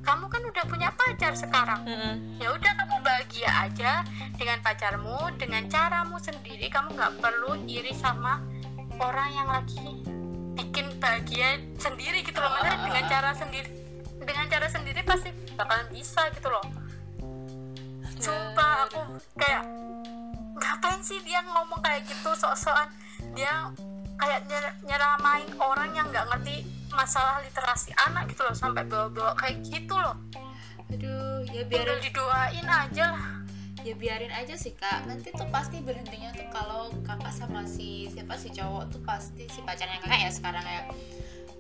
[0.07, 1.83] kamu kan udah punya pacar sekarang.
[1.83, 2.39] Mm-mm.
[2.39, 3.93] ya udah kamu bahagia aja
[4.39, 6.71] dengan pacarmu dengan caramu sendiri.
[6.71, 8.39] Kamu nggak perlu iri sama
[9.03, 10.07] orang yang lagi
[10.55, 12.55] bikin bahagia sendiri gitu loh.
[12.55, 13.69] Maksudnya dengan cara sendiri
[14.23, 16.65] dengan cara sendiri pasti bakalan bisa gitu loh.
[18.17, 19.67] Sumpah aku kayak
[20.57, 22.31] ngapain sih dia ngomong kayak gitu?
[22.39, 22.89] Sok-sokan
[23.35, 23.75] dia
[24.17, 29.61] kayak nyer- nyeramain orang yang nggak ngerti masalah literasi anak gitu loh sampai bawa-bawa kayak
[29.69, 30.17] gitu loh.
[30.89, 32.05] Aduh ya tinggal biarin.
[32.05, 33.27] didoain aja lah.
[33.85, 35.07] Ya biarin aja sih kak.
[35.07, 39.61] Nanti tuh pasti berhentinya tuh kalau kakak sama si siapa si cowok tuh pasti si
[39.63, 40.83] pacarnya kakak ya sekarang ya.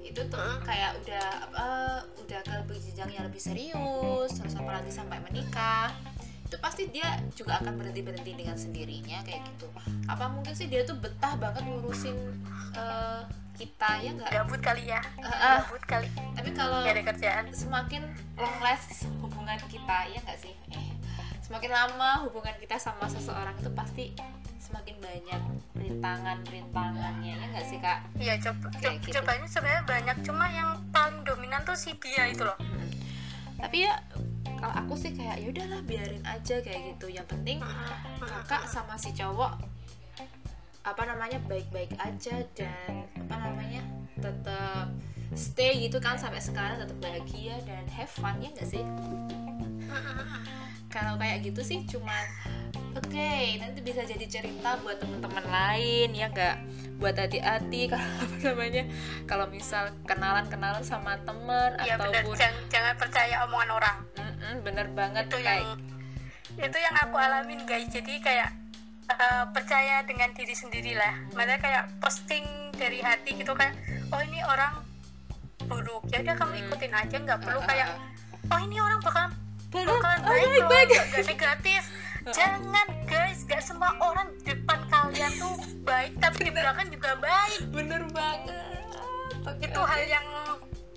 [0.02, 1.66] Itu tuh kayak udah apa
[2.24, 5.92] udah ke lebih jenjang yang lebih serius terus apalagi sampai menikah
[6.46, 9.66] itu pasti dia juga akan berhenti berhenti dengan sendirinya kayak gitu.
[10.06, 12.14] Apa mungkin sih dia tuh betah banget ngurusin
[12.78, 13.26] uh,
[13.58, 14.30] kita ya nggak?
[14.30, 15.02] Gabut kali ya.
[15.18, 16.08] Uh, gabut kali.
[16.38, 17.50] Tapi kalau ada kerjaan.
[17.50, 18.06] semakin
[18.38, 20.54] long last hubungan kita ya nggak sih?
[20.70, 20.86] Eh
[21.42, 24.04] semakin lama hubungan kita sama seseorang itu pasti
[24.58, 25.42] semakin banyak
[25.78, 28.06] rintangan rintangannya ya nggak sih kak?
[28.18, 29.18] Iya coba Kayak gitu.
[29.18, 32.58] cobanya sebenarnya banyak cuma yang paling dominan tuh si Bia itu loh.
[32.58, 32.90] Hmm.
[33.56, 33.96] tapi ya
[34.54, 37.10] kalau aku sih kayak ya udahlah biarin aja kayak gitu.
[37.10, 37.58] Yang penting
[38.22, 39.58] kakak sama si cowok
[40.86, 43.82] apa namanya baik-baik aja dan apa namanya
[44.22, 44.86] tetap
[45.34, 48.84] stay gitu kan sampai sekarang tetap bahagia dan have fun ya nggak sih?
[50.86, 52.24] Kalau kayak gitu sih cuman
[52.96, 56.56] oke nanti bisa jadi cerita buat teman-teman lain ya nggak?
[56.96, 58.82] Buat hati-hati kalau apa namanya?
[59.24, 62.24] Kalau misal kenalan-kenalan sama temen iya benar.
[62.24, 63.96] ataupun jangan, jangan percaya omongan orang.
[64.16, 65.76] Mm-mm, bener banget itu kayak yang
[66.56, 67.84] itu yang aku alamin guys.
[67.86, 68.48] Jadi kayak
[69.06, 73.72] eh, percaya dengan diri sendiri lah makanya kayak posting dari hati gitu kan
[74.08, 74.72] oh ini orang
[75.64, 76.04] buruk.
[76.08, 79.30] Ya udah kamu ikutin aja nggak perlu Ah, kayak ah, oh ini orang bakalan
[79.68, 79.86] Bener.
[79.90, 81.26] bakalan Oh, baik baik, baik.
[81.26, 81.82] negatif
[82.32, 83.46] jangan guys.
[83.46, 85.54] Gak semua orang depan kalian tuh
[85.86, 87.70] baik tapi di belakang juga baik.
[87.70, 88.82] Bener banget.
[89.62, 90.26] Itu hal yang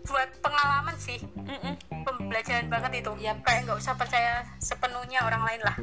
[0.10, 1.22] buat pengalaman sih.
[1.22, 1.78] Mm-mm.
[2.00, 3.12] pembelajaran banget itu.
[3.22, 3.46] Yap.
[3.46, 5.78] kayak nggak usah percaya sepenuhnya orang lain lah.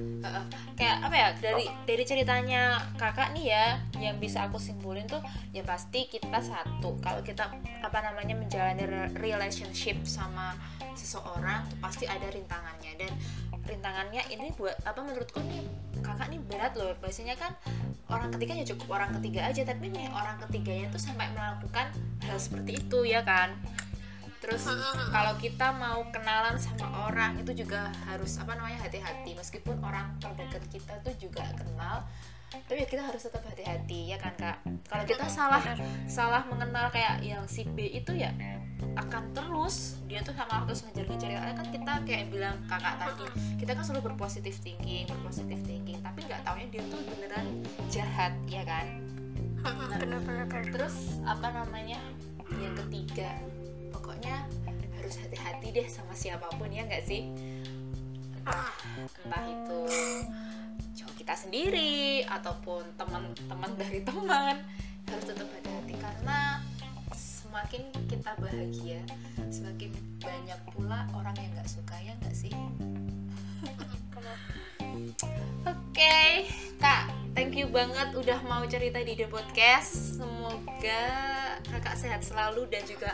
[0.75, 3.67] Kayak apa ya dari dari ceritanya kakak nih ya
[4.03, 5.23] yang bisa aku simpulin tuh
[5.55, 6.99] ya pasti kita satu.
[6.99, 7.47] Kalau kita
[7.83, 10.59] apa namanya menjalani re- relationship sama
[10.99, 12.99] seseorang tuh pasti ada rintangannya.
[12.99, 13.13] Dan
[13.67, 15.62] rintangannya ini buat apa menurutku nih
[16.01, 16.95] kakak nih berat loh.
[17.03, 17.53] Biasanya kan
[18.09, 21.91] orang ketiga ya cukup orang ketiga aja tapi nih orang ketiganya tuh sampai melakukan
[22.25, 23.53] hal seperti itu ya kan?
[24.39, 24.62] Terus
[25.11, 29.35] kalau kita mau kenalan sama orang itu juga harus apa namanya hati-hati.
[29.35, 32.07] Meskipun orang terdekat kita tuh juga kenal
[32.47, 34.57] tapi ya kita harus tetap hati-hati ya kan kak?
[34.87, 35.63] Kalau kita salah
[36.07, 38.31] salah mengenal kayak yang si B itu ya
[38.97, 41.31] akan terus dia tuh sama terus ngejar-ngejar.
[41.43, 43.27] Karena kan kita kayak bilang kakak tadi
[43.59, 45.99] kita kan selalu berpositif thinking berpositif thinking.
[46.01, 47.47] Tapi nggak taunya dia tuh beneran
[47.91, 48.87] jahat ya kan?
[49.67, 51.99] Bener-bener terus apa namanya
[52.63, 53.43] yang ketiga
[53.91, 54.47] pokoknya
[54.95, 57.27] harus hati-hati deh sama siapa pun ya nggak sih?
[58.39, 58.71] Entah,
[59.03, 59.79] entah itu
[60.97, 64.65] cowok kita sendiri ataupun teman-teman dari teman
[65.05, 66.65] harus tetap hati-hati karena
[67.13, 69.05] semakin kita bahagia
[69.53, 72.53] semakin banyak pula orang yang nggak suka ya nggak sih
[75.67, 76.49] Oke,
[76.81, 80.17] Kak, thank you banget udah mau cerita di The Podcast.
[80.21, 81.05] Semoga
[81.69, 83.13] kakak sehat selalu dan juga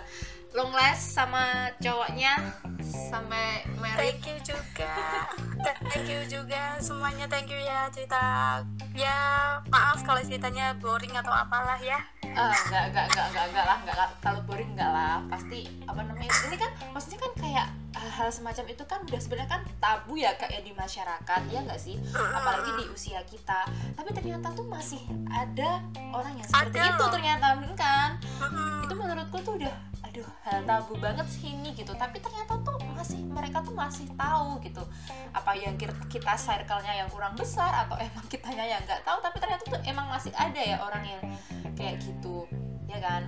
[0.53, 2.37] long last sama cowoknya
[2.83, 4.21] sampai married.
[4.21, 4.93] thank you juga
[5.89, 8.61] thank you juga semuanya thank you ya cerita
[8.93, 9.17] ya
[9.73, 12.01] maaf kalau ceritanya boring atau apalah ya
[12.33, 14.09] Ah, enggak, enggak, enggak, enggak, enggak lah, enggak lah.
[14.25, 15.21] Kalau boring enggak lah.
[15.29, 16.33] Pasti apa namanya?
[16.33, 20.65] Ini kan maksudnya kan kayak hal semacam itu kan udah sebenarnya kan tabu ya kayak
[20.65, 22.01] di masyarakat ya enggak sih?
[22.13, 23.69] Apalagi di usia kita.
[23.95, 27.13] Tapi ternyata tuh masih ada orang yang seperti Ada itu loh.
[27.13, 28.11] ternyata kan.
[28.85, 33.25] Itu menurutku tuh udah aduh hal tabu banget sih ini gitu tapi ternyata tuh masih
[33.33, 34.85] mereka tuh masih tahu gitu
[35.33, 39.65] apa yang kita, circle-nya yang kurang besar atau emang kitanya yang nggak tahu tapi ternyata
[39.65, 41.23] tuh emang masih ada ya orang yang
[41.73, 42.45] kayak gitu
[42.93, 43.25] ya kan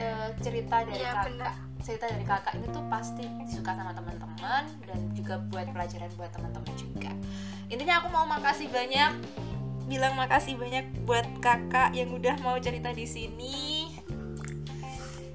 [0.00, 1.54] Eh, cerita dari Iya, kakak.
[1.80, 6.74] Cerita dari kakak ini tuh pasti disuka sama teman-teman dan juga buat pelajaran buat teman-teman
[6.76, 7.10] juga.
[7.72, 9.12] Intinya aku mau makasih banyak
[9.90, 13.90] bilang makasih banyak buat kakak yang udah mau cerita di sini.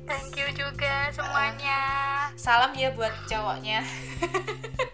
[0.06, 1.82] Thank you juga semuanya.
[2.38, 3.82] Salam ya buat cowoknya.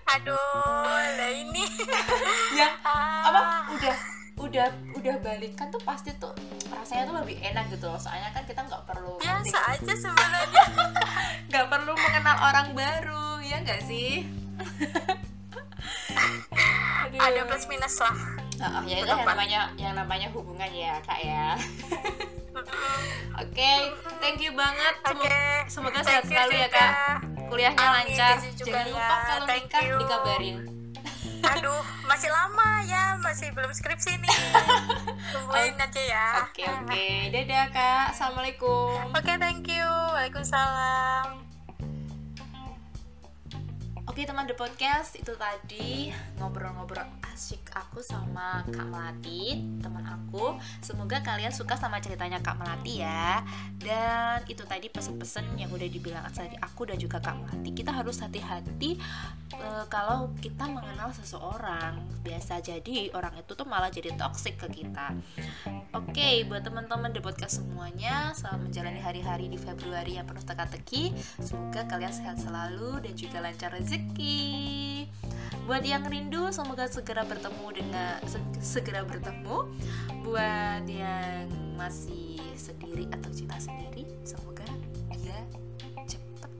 [0.07, 1.67] Aduh ini.
[2.59, 3.41] Yang Ah, apa
[3.75, 6.33] udah udah udah balikan tuh pasti tuh
[6.67, 7.95] rasanya tuh lebih enak gitu loh.
[7.95, 10.65] Soalnya kan kita nggak perlu biasa aja sebenarnya.
[11.47, 14.25] nggak perlu mengenal orang baru ya nggak sih?
[17.01, 17.19] Aduh.
[17.19, 18.15] ada plus minus lah.
[18.61, 21.57] Oh, ya itu yang namanya yang namanya hubungan ya kak ya.
[23.37, 23.71] Oke
[24.19, 24.93] thank you banget.
[25.01, 26.93] Semo- Oke, semoga sehat selalu ya kak.
[27.49, 28.37] Kuliahnya Amin, lancar.
[28.53, 28.93] Jangan ya.
[28.93, 30.57] lupa kalau nikah dikabarin
[31.51, 34.35] aduh masih lama ya masih belum skripsi nih.
[35.35, 36.27] Tungguin aja ya.
[36.47, 37.07] Oke oke.
[37.35, 38.05] Dadah kak.
[38.15, 39.11] Assalamualaikum.
[39.11, 39.87] Oke, thank you.
[40.15, 41.50] Waalaikumsalam.
[44.09, 46.09] Oke teman The Podcast, itu tadi
[46.41, 50.57] ngobrol-ngobrol asik aku sama Kak Melati, teman aku.
[50.81, 53.45] Semoga kalian suka sama ceritanya Kak Melati ya.
[53.77, 57.69] Dan itu tadi pesan-pesan yang udah dibilang tadi aku dan juga Kak Melati.
[57.77, 58.97] Kita harus hati-hati
[59.53, 62.01] e, kalau kita mengenal seseorang.
[62.25, 65.13] Biasa jadi orang itu tuh malah jadi toxic ke kita.
[65.93, 71.13] Oke, buat teman-teman The Podcast semuanya, selamat menjalani hari-hari di Februari yang penuh teka-teki.
[71.37, 75.03] Semoga kalian sehat selalu dan juga lancar rezeki rezeki.
[75.67, 78.23] Buat yang rindu, semoga segera bertemu dengan
[78.63, 79.67] segera bertemu.
[80.23, 84.63] Buat yang masih sendiri atau cinta sendiri, semoga
[85.11, 85.43] dia
[86.07, 86.51] cepet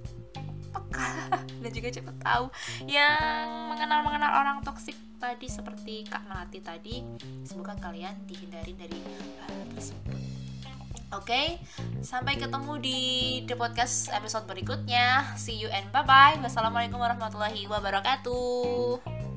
[0.76, 1.08] peka
[1.64, 2.46] dan juga cepet tahu
[2.84, 7.00] yang mengenal mengenal orang toksik tadi seperti Kak Melati tadi.
[7.48, 9.00] Semoga kalian dihindari dari
[9.40, 10.31] hal tersebut.
[11.12, 11.48] Oke, okay?
[12.00, 13.00] sampai ketemu di
[13.44, 15.36] The Podcast episode berikutnya.
[15.36, 16.40] See you and bye-bye.
[16.40, 19.31] Wassalamualaikum warahmatullahi wabarakatuh.